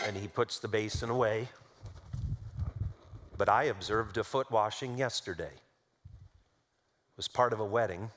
and 0.06 0.16
he 0.16 0.28
puts 0.28 0.60
the 0.60 0.68
basin 0.68 1.10
away. 1.10 1.48
But 3.36 3.48
I 3.48 3.64
observed 3.64 4.16
a 4.18 4.24
foot 4.24 4.50
washing 4.50 4.96
yesterday. 4.96 5.50
It 5.52 7.16
was 7.16 7.26
part 7.26 7.52
of 7.52 7.58
a 7.58 7.64
wedding 7.64 8.10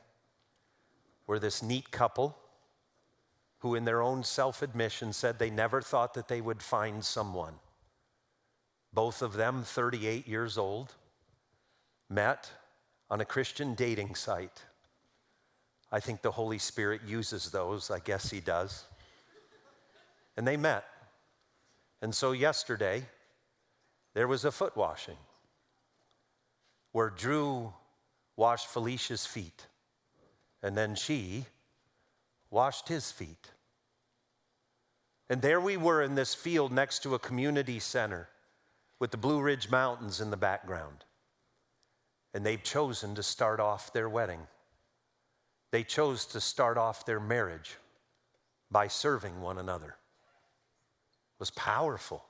where 1.25 1.39
this 1.39 1.63
neat 1.63 1.89
couple, 1.89 2.37
who 3.59 3.73
in 3.73 3.85
their 3.85 4.01
own 4.01 4.23
self 4.23 4.61
admission 4.61 5.13
said 5.13 5.39
they 5.39 5.49
never 5.49 5.81
thought 5.81 6.13
that 6.13 6.27
they 6.27 6.41
would 6.41 6.61
find 6.61 7.03
someone, 7.03 7.55
both 8.93 9.21
of 9.21 9.33
them 9.33 9.63
38 9.63 10.27
years 10.27 10.57
old, 10.57 10.93
met 12.09 12.51
on 13.09 13.21
a 13.21 13.25
Christian 13.25 13.75
dating 13.75 14.15
site. 14.15 14.63
I 15.91 15.99
think 15.99 16.21
the 16.21 16.31
Holy 16.31 16.57
Spirit 16.57 17.01
uses 17.05 17.51
those, 17.51 17.91
I 17.91 17.99
guess 17.99 18.29
He 18.29 18.39
does. 18.39 18.85
And 20.35 20.47
they 20.47 20.57
met. 20.57 20.85
And 22.01 22.13
so 22.13 22.31
yesterday, 22.31 23.03
there 24.13 24.27
was 24.27 24.45
a 24.45 24.51
foot 24.51 24.75
washing 24.75 25.17
where 26.91 27.09
Drew 27.09 27.73
washed 28.35 28.67
Felicia's 28.67 29.25
feet, 29.25 29.67
and 30.61 30.77
then 30.77 30.95
she 30.95 31.45
washed 32.49 32.87
his 32.87 33.11
feet. 33.11 33.49
And 35.29 35.41
there 35.41 35.59
we 35.59 35.77
were 35.77 36.03
in 36.03 36.15
this 36.15 36.33
field 36.33 36.71
next 36.71 37.01
to 37.03 37.15
a 37.15 37.19
community 37.19 37.79
center 37.79 38.29
with 38.99 39.11
the 39.11 39.17
Blue 39.17 39.41
Ridge 39.41 39.69
Mountains 39.69 40.21
in 40.21 40.29
the 40.29 40.37
background. 40.37 41.03
And 42.33 42.45
they've 42.45 42.61
chosen 42.61 43.15
to 43.15 43.23
start 43.23 43.59
off 43.59 43.93
their 43.93 44.09
wedding. 44.09 44.39
They 45.71 45.83
chose 45.83 46.25
to 46.27 46.41
start 46.41 46.77
off 46.77 47.05
their 47.05 47.19
marriage 47.19 47.77
by 48.71 48.87
serving 48.87 49.41
one 49.41 49.57
another. 49.57 49.89
It 49.89 51.39
was 51.39 51.51
powerful. 51.51 52.23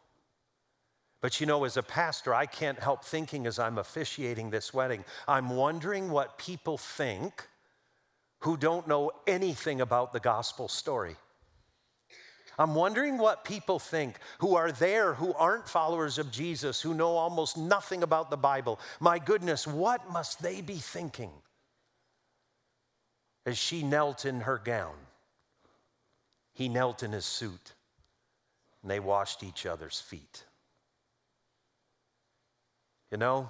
But 1.21 1.39
you 1.39 1.45
know, 1.45 1.63
as 1.63 1.77
a 1.77 1.83
pastor, 1.83 2.33
I 2.33 2.45
can't 2.45 2.79
help 2.79 3.05
thinking 3.05 3.47
as 3.47 3.57
I'm 3.57 3.77
officiating 3.77 4.49
this 4.49 4.73
wedding, 4.73 5.05
I'm 5.25 5.49
wondering 5.49 6.11
what 6.11 6.37
people 6.37 6.77
think 6.77 7.47
who 8.39 8.57
don't 8.57 8.89
know 8.89 9.09
anything 9.25 9.79
about 9.79 10.11
the 10.11 10.19
gospel 10.19 10.67
story. 10.67 11.15
I'm 12.57 12.75
wondering 12.75 13.17
what 13.17 13.45
people 13.45 13.79
think 13.79 14.17
who 14.39 14.55
are 14.55 14.71
there, 14.71 15.13
who 15.15 15.33
aren't 15.33 15.67
followers 15.67 16.17
of 16.17 16.31
Jesus, 16.31 16.81
who 16.81 16.93
know 16.93 17.17
almost 17.17 17.57
nothing 17.57 18.03
about 18.03 18.29
the 18.29 18.37
Bible. 18.37 18.79
My 18.99 19.19
goodness, 19.19 19.65
what 19.65 20.11
must 20.11 20.41
they 20.41 20.61
be 20.61 20.75
thinking 20.75 21.31
as 23.45 23.57
she 23.57 23.83
knelt 23.83 24.25
in 24.25 24.41
her 24.41 24.61
gown? 24.63 24.95
He 26.53 26.69
knelt 26.69 27.01
in 27.01 27.11
his 27.11 27.25
suit, 27.25 27.73
and 28.81 28.91
they 28.91 28.99
washed 28.99 29.43
each 29.43 29.65
other's 29.65 29.99
feet. 29.99 30.43
You 33.09 33.17
know, 33.17 33.49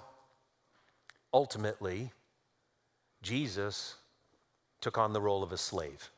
ultimately, 1.34 2.12
Jesus 3.22 3.96
took 4.80 4.98
on 4.98 5.12
the 5.12 5.22
role 5.22 5.44
of 5.44 5.52
a 5.52 5.58
slave. 5.58 6.10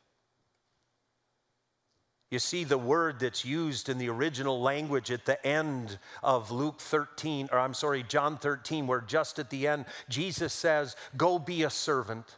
You 2.36 2.40
see, 2.40 2.64
the 2.64 2.76
word 2.76 3.20
that's 3.20 3.46
used 3.46 3.88
in 3.88 3.96
the 3.96 4.10
original 4.10 4.60
language 4.60 5.10
at 5.10 5.24
the 5.24 5.42
end 5.46 5.98
of 6.22 6.50
Luke 6.50 6.80
13, 6.80 7.48
or 7.50 7.58
I'm 7.58 7.72
sorry, 7.72 8.02
John 8.02 8.36
13, 8.36 8.86
where 8.86 9.00
just 9.00 9.38
at 9.38 9.48
the 9.48 9.66
end, 9.66 9.86
Jesus 10.10 10.52
says, 10.52 10.96
Go 11.16 11.38
be 11.38 11.62
a 11.62 11.70
servant. 11.70 12.36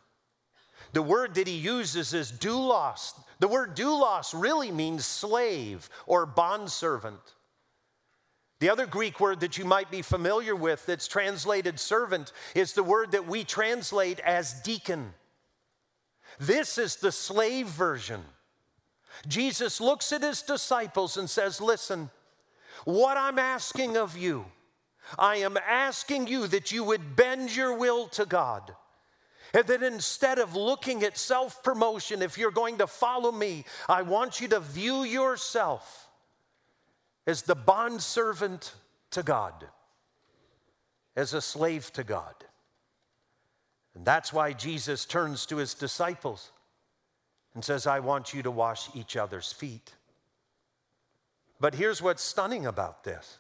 The 0.93 1.03
word 1.03 1.35
that 1.35 1.49
he 1.49 1.57
uses 1.57 2.15
is 2.15 2.31
doulos. 2.31 3.13
The 3.41 3.49
word 3.49 3.75
doulos 3.75 4.41
really 4.41 4.71
means 4.71 5.05
slave 5.05 5.91
or 6.07 6.27
bondservant. 6.27 7.35
The 8.61 8.71
other 8.71 8.87
Greek 8.87 9.19
word 9.19 9.41
that 9.41 9.59
you 9.59 9.65
might 9.65 9.91
be 9.91 10.03
familiar 10.03 10.55
with 10.55 10.87
that's 10.87 11.09
translated 11.09 11.81
servant 11.81 12.31
is 12.55 12.75
the 12.75 12.85
word 12.85 13.11
that 13.11 13.27
we 13.27 13.43
translate 13.43 14.21
as 14.21 14.53
deacon. 14.63 15.15
This 16.39 16.79
is 16.79 16.95
the 16.95 17.11
slave 17.11 17.67
version. 17.67 18.23
Jesus 19.27 19.81
looks 19.81 20.13
at 20.13 20.23
his 20.23 20.43
disciples 20.43 21.17
and 21.17 21.29
says, 21.29 21.61
Listen, 21.61 22.11
what 22.85 23.17
I'm 23.17 23.39
asking 23.39 23.97
of 23.97 24.17
you, 24.17 24.47
I 25.19 25.37
am 25.37 25.57
asking 25.57 26.29
you 26.29 26.47
that 26.49 26.71
you 26.71 26.85
would 26.85 27.17
bend 27.17 27.55
your 27.55 27.77
will 27.77 28.09
to 28.09 28.27
God. 28.27 28.75
And 29.55 29.67
that 29.67 29.83
instead 29.83 30.39
of 30.39 30.55
looking 30.55 31.03
at 31.03 31.17
self 31.17 31.63
promotion, 31.63 32.21
if 32.21 32.37
you're 32.37 32.51
going 32.51 32.79
to 32.79 32.87
follow 32.87 33.33
me, 33.33 33.65
I 33.89 34.03
want 34.03 34.41
you 34.41 34.49
to 34.49 34.61
view 34.61 35.05
yourself 35.05 36.09
as 37.27 37.43
the 37.43 37.55
bondservant 37.55 38.75
to 39.11 39.23
God, 39.23 39.67
as 41.17 41.33
a 41.33 41.41
slave 41.41 41.91
to 41.95 42.05
God. 42.05 42.35
And 43.95 44.05
that's 44.05 44.33
why 44.33 44.53
Jesus 44.53 45.07
turns 45.07 45.47
to 45.47 45.57
his 45.57 45.75
disciples 45.75 46.53
and 47.59 47.65
says, 47.65 47.89
I 47.89 47.99
want 47.99 48.33
you 48.33 48.45
to 48.45 48.53
wash 48.53 48.89
each 48.95 49.17
other's 49.17 49.53
feet. 49.53 49.93
But 51.59 51.75
here's 51.75 52.01
what's 52.01 52.23
stunning 52.23 52.67
about 52.67 53.03
this 53.03 53.39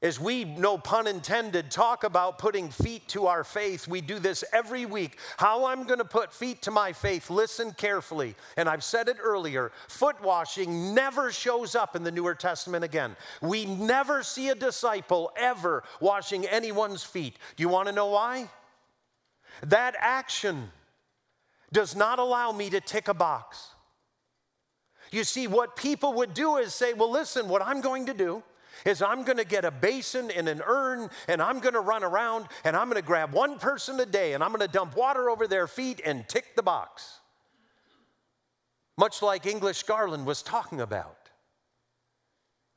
as 0.00 0.18
we, 0.18 0.46
no 0.46 0.78
pun 0.78 1.06
intended, 1.06 1.70
talk 1.70 2.02
about 2.02 2.38
putting 2.38 2.70
feet 2.70 3.06
to 3.08 3.26
our 3.26 3.44
faith, 3.44 3.86
we 3.86 4.00
do 4.00 4.18
this 4.18 4.42
every 4.54 4.86
week. 4.86 5.18
How 5.36 5.66
I'm 5.66 5.84
going 5.84 5.98
to 5.98 6.06
put 6.06 6.32
feet 6.32 6.62
to 6.62 6.70
my 6.70 6.94
faith, 6.94 7.28
listen 7.28 7.72
carefully. 7.72 8.36
And 8.56 8.70
I've 8.70 8.82
said 8.82 9.08
it 9.08 9.18
earlier 9.22 9.70
foot 9.88 10.22
washing 10.22 10.94
never 10.94 11.30
shows 11.30 11.74
up 11.74 11.96
in 11.96 12.04
the 12.04 12.10
Newer 12.10 12.34
Testament 12.34 12.84
again. 12.84 13.16
We 13.42 13.66
never 13.66 14.22
see 14.22 14.48
a 14.48 14.54
disciple 14.54 15.30
ever 15.36 15.84
washing 16.00 16.46
anyone's 16.46 17.02
feet. 17.02 17.36
Do 17.56 17.62
you 17.62 17.68
want 17.68 17.88
to 17.88 17.94
know 17.94 18.06
why? 18.06 18.48
That 19.62 19.94
action 19.98 20.70
does 21.74 21.94
not 21.94 22.18
allow 22.18 22.52
me 22.52 22.70
to 22.70 22.80
tick 22.80 23.08
a 23.08 23.14
box. 23.14 23.72
You 25.10 25.24
see, 25.24 25.46
what 25.46 25.76
people 25.76 26.14
would 26.14 26.32
do 26.32 26.56
is 26.56 26.72
say, 26.72 26.94
well, 26.94 27.10
listen, 27.10 27.48
what 27.48 27.60
I'm 27.60 27.82
going 27.82 28.06
to 28.06 28.14
do 28.14 28.42
is 28.86 29.02
I'm 29.02 29.24
going 29.24 29.36
to 29.38 29.44
get 29.44 29.64
a 29.64 29.70
basin 29.70 30.30
and 30.30 30.48
an 30.48 30.62
urn 30.66 31.10
and 31.28 31.42
I'm 31.42 31.60
going 31.60 31.74
to 31.74 31.80
run 31.80 32.02
around 32.02 32.46
and 32.64 32.76
I'm 32.76 32.88
going 32.88 33.00
to 33.00 33.06
grab 33.06 33.32
one 33.32 33.58
person 33.58 34.00
a 34.00 34.06
day 34.06 34.32
and 34.32 34.42
I'm 34.42 34.50
going 34.50 34.66
to 34.66 34.72
dump 34.72 34.96
water 34.96 35.28
over 35.28 35.46
their 35.46 35.66
feet 35.66 36.00
and 36.04 36.26
tick 36.28 36.56
the 36.56 36.62
box. 36.62 37.20
Much 38.96 39.20
like 39.20 39.44
English 39.44 39.82
Garland 39.82 40.26
was 40.26 40.42
talking 40.42 40.80
about. 40.80 41.16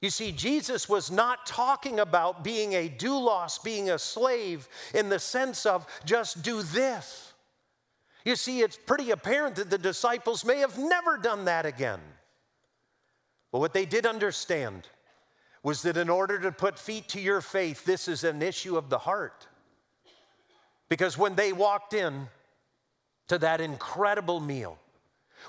You 0.02 0.10
see, 0.10 0.32
Jesus 0.32 0.88
was 0.88 1.10
not 1.10 1.46
talking 1.46 2.00
about 2.00 2.44
being 2.44 2.74
a 2.74 2.90
doulos, 2.90 3.64
being 3.64 3.90
a 3.90 3.98
slave, 3.98 4.68
in 4.94 5.10
the 5.10 5.20
sense 5.20 5.66
of 5.66 5.88
just 6.06 6.44
do 6.44 6.62
this. 6.62 7.27
You 8.28 8.36
see, 8.36 8.60
it's 8.60 8.76
pretty 8.76 9.12
apparent 9.12 9.56
that 9.56 9.70
the 9.70 9.78
disciples 9.78 10.44
may 10.44 10.58
have 10.58 10.78
never 10.78 11.16
done 11.18 11.46
that 11.46 11.66
again. 11.66 12.02
But 13.54 13.60
what 13.60 13.72
they 13.72 13.86
did 13.86 14.06
understand 14.06 14.86
was 15.64 15.82
that 15.84 15.96
in 15.96 16.10
order 16.10 16.38
to 16.40 16.52
put 16.52 16.78
feet 16.78 17.08
to 17.08 17.22
your 17.22 17.40
faith, 17.40 17.86
this 17.86 18.10
is 18.10 18.26
an 18.26 18.42
issue 18.42 18.76
of 18.76 18.90
the 18.90 18.98
heart. 18.98 19.48
Because 20.90 21.18
when 21.18 21.36
they 21.36 21.54
walked 21.54 21.94
in 21.94 22.28
to 23.30 23.38
that 23.38 23.62
incredible 23.62 24.42
meal, 24.42 24.78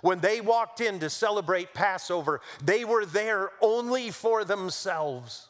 when 0.01 0.21
they 0.21 0.41
walked 0.41 0.81
in 0.81 1.01
to 1.01 1.11
celebrate 1.11 1.75
Passover, 1.75 2.41
they 2.63 2.85
were 2.85 3.05
there 3.05 3.51
only 3.61 4.13
for 4.13 4.45
themselves. 4.45 5.48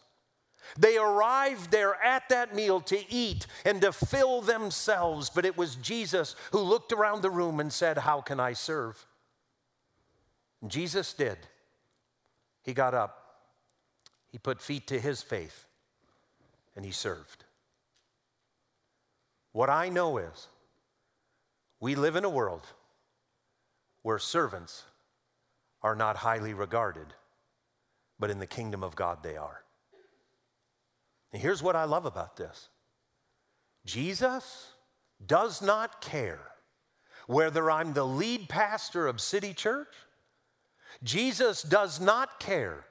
They 0.76 0.98
arrived 0.98 1.70
there 1.70 1.94
at 2.02 2.28
that 2.28 2.54
meal 2.54 2.80
to 2.82 2.98
eat 3.12 3.46
and 3.64 3.80
to 3.82 3.92
fill 3.92 4.40
themselves, 4.40 5.30
but 5.30 5.44
it 5.44 5.56
was 5.56 5.76
Jesus 5.76 6.34
who 6.52 6.60
looked 6.60 6.92
around 6.92 7.22
the 7.22 7.30
room 7.30 7.60
and 7.60 7.72
said, 7.72 7.98
How 7.98 8.20
can 8.20 8.40
I 8.40 8.52
serve? 8.52 9.06
And 10.60 10.70
Jesus 10.70 11.14
did. 11.14 11.38
He 12.64 12.74
got 12.74 12.94
up 12.94 13.18
he 14.30 14.38
put 14.38 14.60
feet 14.60 14.86
to 14.88 15.00
his 15.00 15.22
faith 15.22 15.66
and 16.76 16.84
he 16.84 16.92
served. 16.92 17.44
What 19.52 19.70
I 19.70 19.88
know 19.88 20.18
is 20.18 20.48
we 21.80 21.94
live 21.94 22.16
in 22.16 22.24
a 22.24 22.30
world 22.30 22.66
where 24.02 24.18
servants 24.18 24.84
are 25.82 25.96
not 25.96 26.16
highly 26.16 26.52
regarded, 26.52 27.14
but 28.18 28.30
in 28.30 28.38
the 28.38 28.46
kingdom 28.46 28.84
of 28.84 28.94
God 28.94 29.22
they 29.22 29.36
are. 29.36 29.62
And 31.32 31.42
here's 31.42 31.62
what 31.62 31.76
I 31.76 31.84
love 31.84 32.06
about 32.06 32.36
this 32.36 32.68
Jesus 33.84 34.72
does 35.24 35.60
not 35.62 36.00
care 36.00 36.40
whether 37.26 37.70
I'm 37.70 37.92
the 37.92 38.06
lead 38.06 38.48
pastor 38.48 39.06
of 39.06 39.20
City 39.20 39.52
Church. 39.52 39.94
Jesus 41.02 41.62
does 41.62 42.00
not 42.00 42.40
care 42.40 42.86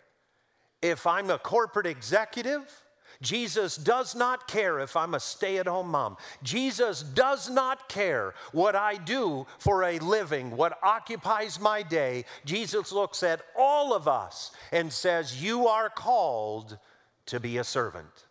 if 0.82 1.08
I'm 1.08 1.30
a 1.32 1.40
corporate 1.40 1.88
executive, 1.88 2.84
Jesus 3.22 3.76
does 3.78 4.16
not 4.16 4.48
care 4.48 4.80
if 4.80 4.96
I'm 4.96 5.16
a 5.16 5.20
stay 5.20 5.58
at 5.58 5.68
home 5.68 5.90
mom. 5.90 6.18
Jesus 6.44 7.02
does 7.02 7.50
not 7.50 7.90
care 7.90 8.36
what 8.52 8.76
I 8.76 8.98
do 8.98 9.48
for 9.58 9.84
a 9.84 9.98
living, 10.00 10.56
what 10.56 10.78
occupies 10.84 11.60
my 11.60 11.82
day. 11.82 12.26
Jesus 12.46 12.92
looks 12.92 13.24
at 13.24 13.42
all 13.58 13.94
of 13.94 14.08
us 14.08 14.52
and 14.72 14.94
says, 14.94 15.42
You 15.42 15.68
are 15.68 15.90
called 15.90 16.78
to 17.26 17.40
be 17.40 17.58
a 17.58 17.64
servant. 17.64 18.27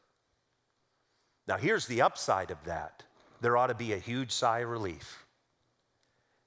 Now, 1.47 1.57
here's 1.57 1.87
the 1.87 2.03
upside 2.03 2.51
of 2.51 2.63
that 2.65 3.05
there 3.41 3.57
ought 3.57 3.69
to 3.69 3.75
be 3.75 3.93
a 3.93 3.99
huge 3.99 4.33
sigh 4.33 4.61
of 4.61 4.69
relief. 4.69 5.25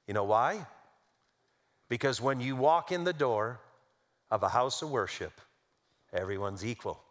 You 0.08 0.14
know 0.14 0.24
why? 0.24 0.66
Because 1.88 2.20
when 2.20 2.40
you 2.40 2.56
walk 2.56 2.92
in 2.92 3.04
the 3.04 3.14
door 3.14 3.60
of 4.32 4.44
a 4.44 4.50
house 4.50 4.82
of 4.82 4.90
worship, 4.90 5.40
everyone's 6.12 6.66
equal. 6.66 7.02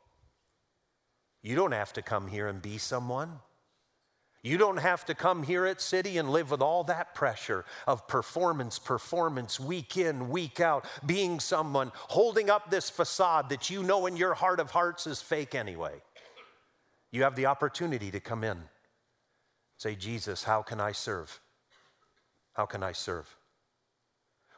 You 1.42 1.54
don't 1.54 1.72
have 1.72 1.92
to 1.94 2.02
come 2.02 2.28
here 2.28 2.48
and 2.48 2.60
be 2.60 2.78
someone. 2.78 3.38
You 4.42 4.56
don't 4.56 4.78
have 4.78 5.04
to 5.06 5.14
come 5.14 5.42
here 5.42 5.66
at 5.66 5.80
City 5.80 6.18
and 6.18 6.30
live 6.30 6.50
with 6.50 6.62
all 6.62 6.84
that 6.84 7.14
pressure 7.14 7.64
of 7.86 8.06
performance, 8.06 8.78
performance, 8.78 9.58
week 9.58 9.96
in, 9.96 10.28
week 10.28 10.60
out, 10.60 10.84
being 11.04 11.40
someone, 11.40 11.90
holding 11.94 12.48
up 12.48 12.70
this 12.70 12.88
facade 12.88 13.48
that 13.48 13.68
you 13.68 13.82
know 13.82 14.06
in 14.06 14.16
your 14.16 14.34
heart 14.34 14.60
of 14.60 14.70
hearts 14.70 15.06
is 15.06 15.20
fake 15.20 15.54
anyway. 15.54 16.02
You 17.10 17.22
have 17.22 17.36
the 17.36 17.46
opportunity 17.46 18.10
to 18.10 18.20
come 18.20 18.44
in. 18.44 18.64
Say, 19.78 19.94
Jesus, 19.94 20.44
how 20.44 20.62
can 20.62 20.80
I 20.80 20.92
serve? 20.92 21.40
How 22.52 22.66
can 22.66 22.82
I 22.82 22.92
serve? 22.92 23.37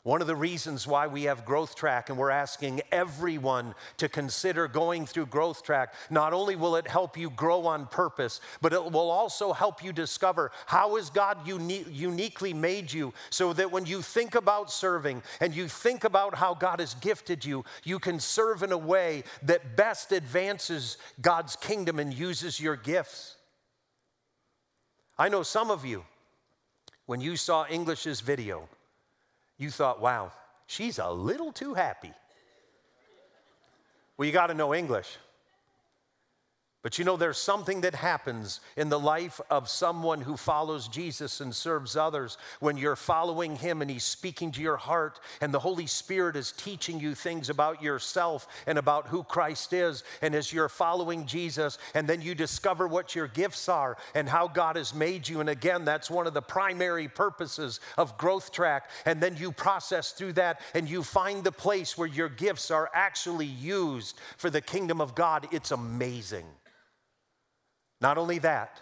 One 0.03 0.22
of 0.22 0.26
the 0.26 0.36
reasons 0.36 0.86
why 0.86 1.09
we 1.09 1.24
have 1.24 1.44
Growth 1.44 1.76
Track 1.76 2.09
and 2.09 2.16
we're 2.16 2.30
asking 2.30 2.80
everyone 2.90 3.74
to 3.98 4.09
consider 4.09 4.66
going 4.66 5.05
through 5.05 5.26
Growth 5.26 5.62
Track, 5.62 5.92
not 6.09 6.32
only 6.32 6.57
will 6.57 6.76
it 6.76 6.88
help 6.88 7.18
you 7.18 7.28
grow 7.28 7.66
on 7.66 7.86
purpose, 7.86 8.40
but 8.62 8.72
it 8.72 8.82
will 8.82 9.11
also 9.11 9.53
help 9.53 9.84
you 9.84 9.92
discover 9.92 10.53
how 10.64 10.96
has 10.96 11.11
God 11.11 11.46
uni- 11.46 11.84
uniquely 11.90 12.55
made 12.55 12.90
you 12.90 13.12
so 13.28 13.53
that 13.53 13.70
when 13.70 13.84
you 13.84 14.01
think 14.01 14.34
about 14.34 14.72
serving 14.72 15.22
and 15.38 15.55
you 15.55 15.68
think 15.68 16.05
about 16.05 16.34
how 16.34 16.55
God 16.55 16.80
has 16.80 16.94
gifted 16.94 17.44
you, 17.44 17.66
you 17.84 17.98
can 17.98 18.20
serve 18.20 18.62
in 18.62 18.72
a 18.72 18.78
way 18.78 19.22
that 19.42 19.76
best 19.76 20.12
advances 20.12 20.96
God's 21.20 21.57
kingdom 21.57 21.98
and 21.98 22.14
uses 22.14 22.59
your 22.59 22.76
gifts. 22.76 23.36
I 25.18 25.28
know 25.28 25.42
some 25.42 25.70
of 25.70 25.84
you, 25.84 26.05
when 27.05 27.20
you 27.20 27.36
saw 27.36 27.66
English's 27.66 28.22
video, 28.22 28.66
you 29.61 29.71
thought, 29.71 30.01
wow, 30.01 30.33
she's 30.67 30.99
a 30.99 31.11
little 31.11 31.53
too 31.53 31.75
happy. 31.75 32.13
Well, 34.17 34.27
you 34.27 34.33
got 34.33 34.47
to 34.47 34.55
know 34.55 34.75
English. 34.75 35.19
But 36.83 36.99
you 36.99 37.05
know, 37.05 37.18
there's 37.18 37.37
something 37.37 37.83
that 37.83 37.95
happens 37.95 38.61
in 38.74 38.89
the 38.89 38.99
life 38.99 39.39
of 39.51 39.68
someone 39.68 40.22
who 40.22 40.39
follows 40.39 40.89
Jesus 40.89 41.43
and 41.43 41.55
serves 41.55 41.95
others 41.95 42.39
when 42.59 42.78
you're 42.78 42.97
following 42.97 43.57
him 43.57 43.83
and 43.83 43.91
he's 43.91 44.05
speaking 44.05 44.51
to 44.53 44.62
your 44.62 44.78
heart, 44.78 45.20
and 45.43 45.53
the 45.53 45.59
Holy 45.59 45.87
Spirit 45.87 46.37
is 46.37 46.53
teaching 46.53 46.99
you 46.99 47.14
things 47.14 47.51
about 47.51 47.83
yourself 47.83 48.49
and 48.66 48.78
about 48.78 49.09
who 49.09 49.22
Christ 49.22 49.74
is. 49.74 50.05
And 50.22 50.35
as 50.35 50.55
you're 50.55 50.70
following 50.70 51.26
Jesus, 51.26 51.76
and 51.95 52.09
then 52.09 52.22
you 52.22 52.35
discover 52.35 52.89
what 52.89 53.14
your 53.14 53.28
gifts 53.28 53.68
are 53.68 53.99
and 54.14 54.26
how 54.26 54.49
God 54.49 54.76
has 54.76 54.95
made 54.95 55.28
you. 55.28 55.41
And 55.41 55.51
again, 55.51 55.85
that's 55.85 56.11
one 56.11 56.26
of 56.26 56.33
the 56.33 56.41
primary 56.41 57.09
purposes 57.09 57.81
of 57.99 58.16
Growth 58.16 58.53
Track. 58.53 58.89
And 59.05 59.22
then 59.22 59.37
you 59.37 59.53
process 59.53 60.12
through 60.12 60.33
that 60.35 60.62
and 60.72 60.89
you 60.89 61.03
find 61.03 61.45
the 61.45 61.53
place 61.53 61.99
where 61.99 62.09
your 62.09 62.31
gifts 62.31 62.70
are 62.70 62.91
actually 62.95 63.45
used 63.45 64.18
for 64.39 64.49
the 64.49 64.62
kingdom 64.62 65.03
of 65.03 65.14
God. 65.14 65.47
It's 65.53 65.72
amazing. 65.72 66.47
Not 68.01 68.18
only 68.18 68.38
that, 68.38 68.80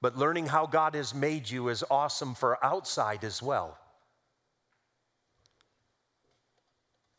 but 0.00 0.16
learning 0.16 0.46
how 0.46 0.66
God 0.66 0.94
has 0.94 1.14
made 1.14 1.48
you 1.48 1.68
is 1.68 1.84
awesome 1.90 2.34
for 2.34 2.62
outside 2.64 3.24
as 3.24 3.42
well. 3.42 3.78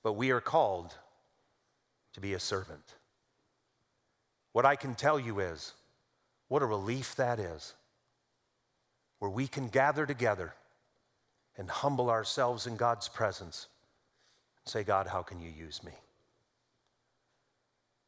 But 0.03 0.13
we 0.13 0.31
are 0.31 0.41
called 0.41 0.93
to 2.13 2.19
be 2.19 2.33
a 2.33 2.39
servant. 2.39 2.95
What 4.51 4.65
I 4.65 4.75
can 4.75 4.95
tell 4.95 5.19
you 5.19 5.39
is, 5.39 5.73
what 6.47 6.61
a 6.61 6.65
relief 6.65 7.15
that 7.15 7.39
is, 7.39 7.73
where 9.19 9.31
we 9.31 9.47
can 9.47 9.69
gather 9.69 10.05
together 10.05 10.53
and 11.57 11.69
humble 11.69 12.09
ourselves 12.09 12.67
in 12.67 12.75
God's 12.75 13.07
presence 13.07 13.67
and 14.63 14.71
say, 14.71 14.83
God, 14.83 15.07
how 15.07 15.21
can 15.21 15.39
you 15.39 15.49
use 15.49 15.81
me? 15.83 15.93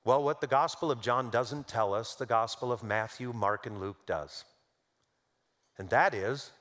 Well, 0.05 0.23
what 0.23 0.39
the 0.39 0.47
Gospel 0.47 0.91
of 0.91 1.01
John 1.01 1.31
doesn't 1.31 1.67
tell 1.67 1.95
us, 1.95 2.13
the 2.13 2.27
Gospel 2.27 2.71
of 2.71 2.83
Matthew, 2.83 3.33
Mark, 3.33 3.65
and 3.65 3.81
Luke 3.81 4.05
does. 4.05 4.45
And 5.79 5.89
that 5.89 6.13
is 6.13 6.51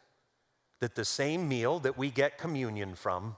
that 0.80 0.94
the 0.94 1.04
same 1.04 1.46
meal 1.46 1.78
that 1.80 1.98
we 1.98 2.10
get 2.10 2.38
communion 2.38 2.94
from 2.94 3.36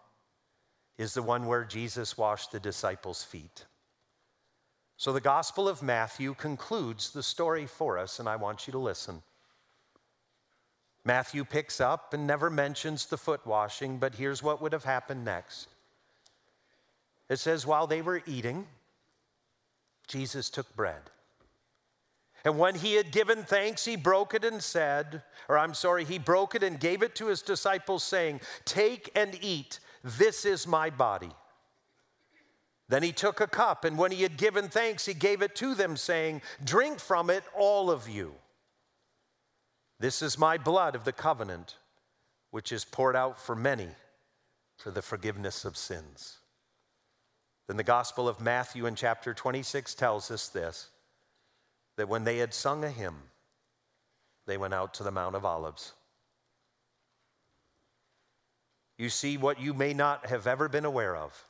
is 0.96 1.12
the 1.12 1.22
one 1.22 1.46
where 1.46 1.64
Jesus 1.64 2.16
washed 2.16 2.52
the 2.52 2.61
disciples' 2.61 3.24
feet. 3.24 3.64
So 4.96 5.12
the 5.12 5.20
Gospel 5.20 5.68
of 5.68 5.82
Matthew 5.82 6.34
concludes 6.34 7.11
the 7.11 7.22
story 7.22 7.66
for 7.66 7.98
us, 7.98 8.20
and 8.20 8.28
I 8.28 8.36
want 8.36 8.68
you 8.68 8.72
to 8.72 8.78
listen. 8.78 9.22
Matthew 11.04 11.44
picks 11.44 11.80
up 11.80 12.14
and 12.14 12.28
never 12.28 12.48
mentions 12.48 13.07
the 13.07 13.18
foot 13.18 13.44
washing, 13.44 13.98
but 13.98 14.14
here's 14.14 14.42
what 14.42 14.62
would 14.62 14.72
have 14.72 14.84
happened 14.84 15.24
next. 15.24 15.66
It 17.28 17.40
says, 17.40 17.66
while 17.66 17.88
they 17.88 18.02
were 18.02 18.22
eating, 18.24 18.68
Jesus 20.07 20.50
took 20.50 20.74
bread. 20.76 21.02
And 22.44 22.59
when 22.59 22.76
he 22.76 22.94
had 22.94 23.11
given 23.11 23.42
thanks, 23.42 23.84
he 23.84 23.96
broke 23.96 24.32
it 24.32 24.44
and 24.44 24.62
said, 24.62 25.22
or 25.48 25.59
I'm 25.59 25.74
sorry, 25.74 26.04
he 26.04 26.18
broke 26.18 26.54
it 26.54 26.62
and 26.62 26.78
gave 26.78 27.02
it 27.02 27.16
to 27.16 27.26
his 27.26 27.42
disciples, 27.42 28.04
saying, 28.04 28.40
Take 28.64 29.11
and 29.16 29.36
eat, 29.42 29.80
this 30.04 30.44
is 30.44 30.66
my 30.66 30.88
body. 30.88 31.32
Then 32.88 33.02
he 33.02 33.11
took 33.11 33.40
a 33.40 33.48
cup, 33.48 33.84
and 33.84 33.98
when 33.98 34.12
he 34.12 34.22
had 34.22 34.36
given 34.36 34.68
thanks, 34.68 35.07
he 35.07 35.14
gave 35.14 35.42
it 35.42 35.57
to 35.57 35.74
them, 35.74 35.96
saying, 35.96 36.40
Drink 36.62 37.00
from 37.00 37.30
it, 37.30 37.42
all 37.57 37.90
of 37.90 38.09
you. 38.09 38.34
This 39.98 40.22
is 40.22 40.38
my 40.38 40.57
blood 40.57 40.94
of 40.94 41.04
the 41.04 41.12
covenant, 41.12 41.76
which 42.52 42.70
is 42.70 42.84
poured 42.84 43.16
out 43.16 43.40
for 43.40 43.57
many 43.57 43.88
for 44.76 44.90
the 44.90 45.02
forgiveness 45.02 45.64
of 45.64 45.76
sins. 45.76 46.38
Then 47.67 47.77
the 47.77 47.83
Gospel 47.83 48.29
of 48.29 48.41
Matthew 48.41 48.87
in 48.87 48.95
chapter 48.95 49.35
26 49.35 49.95
tells 49.95 50.31
us 50.31 50.49
this 50.49 50.89
that 51.97 52.09
when 52.09 52.25
they 52.25 52.39
had 52.39 52.53
sung 52.53 52.85
a 52.85 52.91
hymn, 52.91 53.17
they 54.47 54.59
went 54.59 54.75
out 54.75 54.95
to 54.95 55.03
the 55.03 55.11
Mount 55.11 55.35
of 55.35 55.45
Olives. 55.45 55.93
You 58.99 59.09
see, 59.09 59.37
what 59.37 59.61
you 59.61 59.75
may 59.75 59.95
not 59.95 60.27
have 60.27 60.47
ever 60.47 60.69
been 60.69 60.85
aware 60.85 61.17
of 61.17 61.47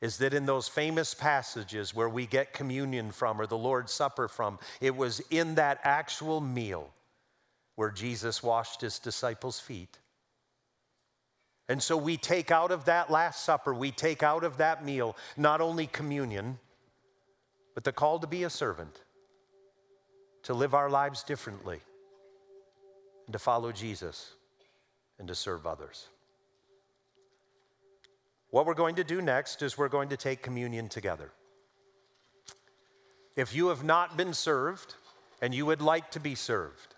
is 0.00 0.18
that 0.18 0.34
in 0.34 0.44
those 0.44 0.68
famous 0.68 1.14
passages 1.14 1.94
where 1.94 2.08
we 2.08 2.26
get 2.26 2.52
communion 2.52 3.10
from 3.10 3.40
or 3.40 3.46
the 3.46 3.56
Lord's 3.56 3.92
Supper 3.92 4.28
from, 4.28 4.58
it 4.80 4.94
was 4.94 5.20
in 5.30 5.54
that 5.54 5.80
actual 5.82 6.40
meal 6.40 6.92
where 7.76 7.90
Jesus 7.90 8.42
washed 8.42 8.82
his 8.82 8.98
disciples' 8.98 9.60
feet. 9.60 9.98
And 11.68 11.82
so 11.82 11.96
we 11.96 12.16
take 12.16 12.50
out 12.50 12.70
of 12.70 12.84
that 12.84 13.10
Last 13.10 13.44
Supper, 13.44 13.72
we 13.72 13.90
take 13.90 14.22
out 14.22 14.44
of 14.44 14.58
that 14.58 14.84
meal 14.84 15.16
not 15.36 15.60
only 15.60 15.86
communion, 15.86 16.58
but 17.74 17.84
the 17.84 17.92
call 17.92 18.18
to 18.18 18.26
be 18.26 18.44
a 18.44 18.50
servant, 18.50 19.00
to 20.42 20.54
live 20.54 20.74
our 20.74 20.90
lives 20.90 21.22
differently, 21.22 21.80
and 23.26 23.32
to 23.32 23.38
follow 23.38 23.72
Jesus 23.72 24.32
and 25.18 25.26
to 25.28 25.34
serve 25.34 25.66
others. 25.66 26.08
What 28.50 28.66
we're 28.66 28.74
going 28.74 28.96
to 28.96 29.04
do 29.04 29.20
next 29.20 29.62
is 29.62 29.76
we're 29.76 29.88
going 29.88 30.10
to 30.10 30.16
take 30.16 30.42
communion 30.42 30.88
together. 30.88 31.32
If 33.36 33.54
you 33.54 33.68
have 33.68 33.82
not 33.82 34.16
been 34.16 34.32
served 34.32 34.94
and 35.42 35.52
you 35.52 35.66
would 35.66 35.82
like 35.82 36.12
to 36.12 36.20
be 36.20 36.36
served, 36.36 36.93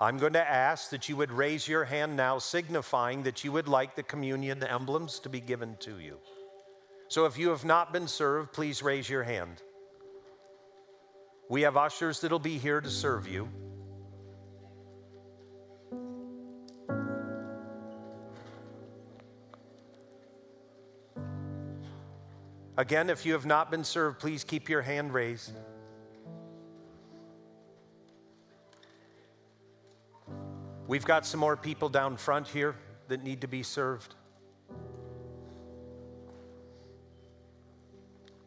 I'm 0.00 0.16
going 0.16 0.34
to 0.34 0.48
ask 0.48 0.90
that 0.90 1.08
you 1.08 1.16
would 1.16 1.32
raise 1.32 1.66
your 1.66 1.84
hand 1.84 2.16
now, 2.16 2.38
signifying 2.38 3.24
that 3.24 3.42
you 3.42 3.50
would 3.50 3.66
like 3.66 3.96
the 3.96 4.04
communion 4.04 4.62
emblems 4.62 5.18
to 5.20 5.28
be 5.28 5.40
given 5.40 5.76
to 5.80 5.98
you. 5.98 6.18
So 7.08 7.26
if 7.26 7.36
you 7.36 7.48
have 7.48 7.64
not 7.64 7.92
been 7.92 8.06
served, 8.06 8.52
please 8.52 8.80
raise 8.80 9.08
your 9.10 9.24
hand. 9.24 9.60
We 11.48 11.62
have 11.62 11.76
ushers 11.76 12.20
that'll 12.20 12.38
be 12.38 12.58
here 12.58 12.80
to 12.80 12.90
serve 12.90 13.26
you. 13.26 13.48
Again, 22.76 23.10
if 23.10 23.26
you 23.26 23.32
have 23.32 23.46
not 23.46 23.72
been 23.72 23.82
served, 23.82 24.20
please 24.20 24.44
keep 24.44 24.68
your 24.68 24.82
hand 24.82 25.12
raised. 25.12 25.52
We've 30.88 31.04
got 31.04 31.26
some 31.26 31.38
more 31.38 31.54
people 31.54 31.90
down 31.90 32.16
front 32.16 32.48
here 32.48 32.74
that 33.08 33.22
need 33.22 33.42
to 33.42 33.46
be 33.46 33.62
served. 33.62 34.14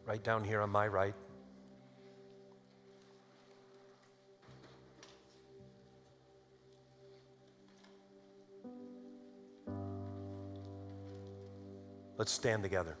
Right 0.04 0.22
down 0.22 0.42
here 0.42 0.60
on 0.60 0.68
my 0.68 0.88
right. 0.88 1.14
Let's 12.18 12.32
stand 12.32 12.64
together. 12.64 12.96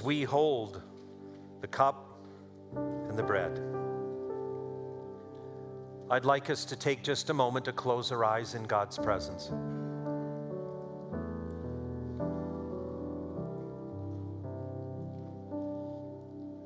As 0.00 0.04
we 0.04 0.22
hold 0.22 0.80
the 1.60 1.66
cup 1.66 2.22
and 2.74 3.18
the 3.18 3.22
bread. 3.22 3.60
I'd 6.10 6.24
like 6.24 6.48
us 6.48 6.64
to 6.66 6.76
take 6.76 7.02
just 7.02 7.28
a 7.28 7.34
moment 7.34 7.66
to 7.66 7.72
close 7.72 8.10
our 8.10 8.24
eyes 8.24 8.54
in 8.54 8.62
God's 8.62 8.96
presence. 8.96 9.52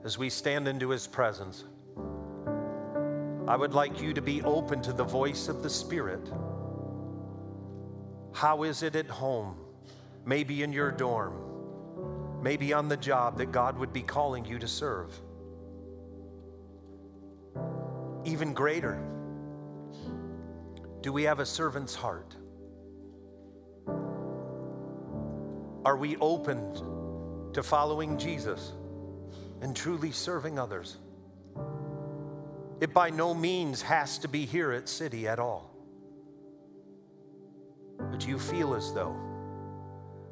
As 0.04 0.16
we 0.16 0.30
stand 0.30 0.68
into 0.68 0.90
His 0.90 1.08
presence, 1.08 1.64
I 3.48 3.56
would 3.56 3.74
like 3.74 4.00
you 4.00 4.14
to 4.14 4.22
be 4.22 4.42
open 4.42 4.80
to 4.82 4.92
the 4.92 5.02
voice 5.02 5.48
of 5.48 5.64
the 5.64 5.70
Spirit. 5.70 6.30
How 8.32 8.62
is 8.62 8.84
it 8.84 8.94
at 8.94 9.08
home? 9.08 9.56
Maybe 10.24 10.62
in 10.62 10.72
your 10.72 10.92
dorm, 10.92 11.53
maybe 12.44 12.74
on 12.74 12.90
the 12.90 12.96
job 12.98 13.38
that 13.38 13.50
God 13.50 13.78
would 13.78 13.90
be 13.90 14.02
calling 14.02 14.44
you 14.44 14.58
to 14.58 14.68
serve. 14.68 15.18
Even 18.26 18.52
greater, 18.52 19.02
do 21.00 21.10
we 21.10 21.22
have 21.22 21.40
a 21.40 21.46
servant's 21.46 21.94
heart? 21.94 22.36
Are 25.86 25.96
we 25.96 26.18
open 26.18 27.50
to 27.54 27.62
following 27.62 28.18
Jesus 28.18 28.72
and 29.62 29.74
truly 29.74 30.10
serving 30.10 30.58
others? 30.58 30.98
It 32.82 32.92
by 32.92 33.08
no 33.08 33.32
means 33.32 33.80
has 33.80 34.18
to 34.18 34.28
be 34.28 34.44
here 34.44 34.70
at 34.72 34.86
City 34.86 35.26
at 35.26 35.38
all. 35.38 35.70
But 37.98 38.26
you 38.26 38.38
feel 38.38 38.74
as 38.74 38.92
though 38.92 39.16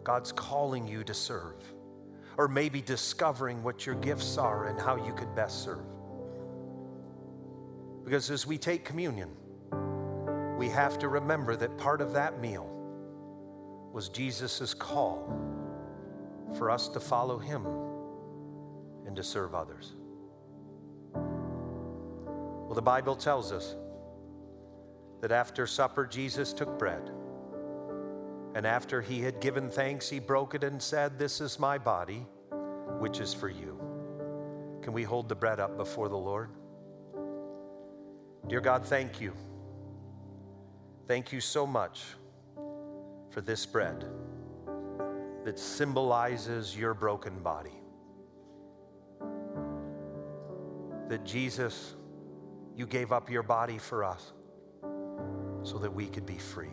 God's 0.05 0.31
calling 0.31 0.87
you 0.87 1.05
to 1.05 1.15
serve, 1.15 1.63
or 2.39 2.49
maybe 2.49 2.81
discovering 2.81 3.63
what 3.63 3.87
your 3.87 3.95
gifts 3.97 4.39
are 4.39 4.67
and 4.67 4.81
how 4.81 4.97
you 4.97 5.13
could 5.13 5.35
best 5.35 5.65
serve. 5.65 5.85
Because 8.05 8.31
as 8.31 8.47
we 8.47 8.59
take 8.59 8.85
communion, 8.85 9.31
we 10.59 10.69
have 10.69 10.99
to 10.99 11.09
remember 11.09 11.57
that 11.57 11.77
part 11.79 12.01
of 12.01 12.13
that 12.13 12.41
meal 12.41 12.69
was 13.93 14.09
Jesus' 14.09 14.75
call 14.75 15.29
for 16.57 16.71
us 16.71 16.89
to 16.89 17.01
follow 17.01 17.39
him 17.39 17.67
and 19.07 19.17
to 19.17 19.23
serve 19.23 19.55
others. 19.55 19.93
Well, 21.15 22.75
the 22.75 22.83
Bible 22.83 23.17
tells 23.17 23.53
us 23.53 23.77
that 25.21 25.33
after 25.33 25.67
supper, 25.67 26.07
Jesus 26.07 26.53
took 26.53 26.79
bread. 26.79 27.11
And 28.55 28.67
after 28.67 29.01
he 29.01 29.21
had 29.21 29.41
given 29.41 29.71
thanks, 29.71 30.09
he 30.09 30.19
broke 30.19 30.55
it 30.55 30.63
and 30.63 30.83
said, 30.83 31.19
This 31.19 31.41
is 31.41 31.59
my 31.59 31.79
body, 31.79 32.27
which 32.99 33.21
is 33.21 33.33
for 33.33 33.49
you. 33.49 33.79
Can 34.83 34.93
we 34.93 35.05
hold 35.05 35.29
the 35.29 35.35
bread 35.35 35.59
up 35.59 35.77
before 35.77 36.09
the 36.09 36.17
Lord? 36.17 36.51
Dear 38.49 38.61
God, 38.61 38.85
thank 38.85 39.21
you. 39.21 39.33
Thank 41.07 41.33
you 41.33 41.41
so 41.41 41.67
much 41.67 42.05
for 43.31 43.41
this 43.41 43.65
bread 43.65 44.05
that 45.45 45.59
symbolizes 45.59 46.77
your 46.77 46.95
broken 46.95 47.43
body. 47.43 47.81
That 51.09 51.25
Jesus, 51.25 51.95
you 52.77 52.87
gave 52.87 53.13
up 53.13 53.31
your 53.31 53.43
body 53.43 53.79
for 53.79 54.05
us 54.05 54.33
so 55.63 55.79
that 55.79 55.93
we 55.93 56.07
could 56.07 56.27
be 56.27 56.39
free. 56.39 56.69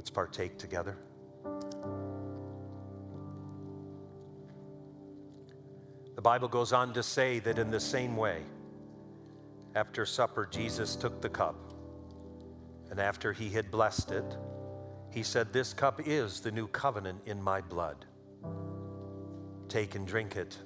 Let's 0.00 0.08
partake 0.08 0.56
together. 0.56 0.96
The 6.16 6.22
Bible 6.22 6.48
goes 6.48 6.72
on 6.72 6.94
to 6.94 7.02
say 7.02 7.38
that 7.40 7.58
in 7.58 7.70
the 7.70 7.78
same 7.78 8.16
way, 8.16 8.40
after 9.74 10.06
supper, 10.06 10.48
Jesus 10.50 10.96
took 10.96 11.20
the 11.20 11.28
cup 11.28 11.54
and 12.90 12.98
after 12.98 13.34
he 13.34 13.50
had 13.50 13.70
blessed 13.70 14.10
it, 14.10 14.38
he 15.10 15.22
said, 15.22 15.52
This 15.52 15.74
cup 15.74 16.00
is 16.06 16.40
the 16.40 16.50
new 16.50 16.66
covenant 16.68 17.20
in 17.26 17.42
my 17.42 17.60
blood. 17.60 18.06
Take 19.68 19.96
and 19.96 20.06
drink 20.06 20.34
it, 20.34 20.56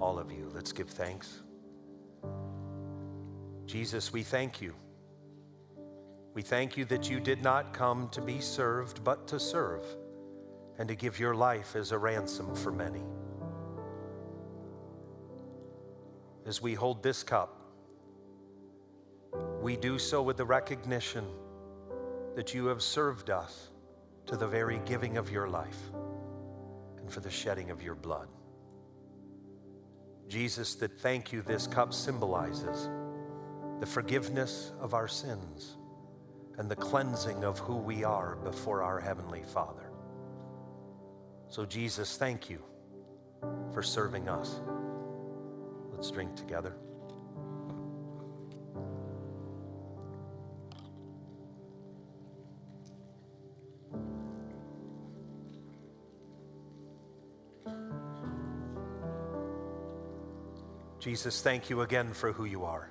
all 0.00 0.18
of 0.18 0.32
you. 0.32 0.50
Let's 0.54 0.72
give 0.72 0.88
thanks. 0.88 1.42
Jesus, 3.66 4.14
we 4.14 4.22
thank 4.22 4.62
you. 4.62 4.72
We 6.38 6.42
thank 6.42 6.76
you 6.76 6.84
that 6.84 7.10
you 7.10 7.18
did 7.18 7.42
not 7.42 7.72
come 7.72 8.08
to 8.10 8.20
be 8.20 8.40
served, 8.40 9.02
but 9.02 9.26
to 9.26 9.40
serve, 9.40 9.84
and 10.78 10.88
to 10.88 10.94
give 10.94 11.18
your 11.18 11.34
life 11.34 11.74
as 11.74 11.90
a 11.90 11.98
ransom 11.98 12.54
for 12.54 12.70
many. 12.70 13.02
As 16.46 16.62
we 16.62 16.74
hold 16.74 17.02
this 17.02 17.24
cup, 17.24 17.60
we 19.60 19.76
do 19.76 19.98
so 19.98 20.22
with 20.22 20.36
the 20.36 20.44
recognition 20.44 21.24
that 22.36 22.54
you 22.54 22.66
have 22.66 22.82
served 22.82 23.30
us 23.30 23.70
to 24.26 24.36
the 24.36 24.46
very 24.46 24.80
giving 24.84 25.16
of 25.16 25.32
your 25.32 25.48
life 25.48 25.90
and 27.00 27.10
for 27.12 27.18
the 27.18 27.32
shedding 27.32 27.72
of 27.72 27.82
your 27.82 27.96
blood. 27.96 28.28
Jesus, 30.28 30.76
that 30.76 31.00
thank 31.00 31.32
you, 31.32 31.42
this 31.42 31.66
cup 31.66 31.92
symbolizes 31.92 32.88
the 33.80 33.86
forgiveness 33.86 34.70
of 34.80 34.94
our 34.94 35.08
sins 35.08 35.77
and 36.58 36.68
the 36.68 36.76
cleansing 36.76 37.44
of 37.44 37.58
who 37.60 37.76
we 37.76 38.04
are 38.04 38.36
before 38.42 38.82
our 38.82 39.00
Heavenly 39.00 39.42
Father. 39.42 39.90
So, 41.48 41.64
Jesus, 41.64 42.16
thank 42.16 42.50
you 42.50 42.62
for 43.72 43.82
serving 43.82 44.28
us. 44.28 44.60
Let's 45.92 46.10
drink 46.10 46.34
together. 46.34 46.74
Jesus, 60.98 61.40
thank 61.40 61.70
you 61.70 61.82
again 61.82 62.12
for 62.12 62.32
who 62.32 62.44
you 62.44 62.64
are. 62.64 62.90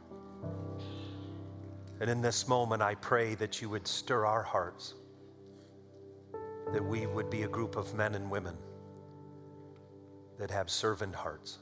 And 1.99 2.09
in 2.09 2.21
this 2.21 2.47
moment, 2.47 2.81
I 2.81 2.95
pray 2.95 3.35
that 3.35 3.61
you 3.61 3.69
would 3.69 3.87
stir 3.87 4.25
our 4.25 4.43
hearts, 4.43 4.93
that 6.71 6.83
we 6.83 7.07
would 7.07 7.29
be 7.29 7.43
a 7.43 7.47
group 7.47 7.75
of 7.75 7.93
men 7.95 8.13
and 8.15 8.29
women 8.29 8.55
that 10.37 10.51
have 10.51 10.69
servant 10.69 11.15
hearts, 11.15 11.57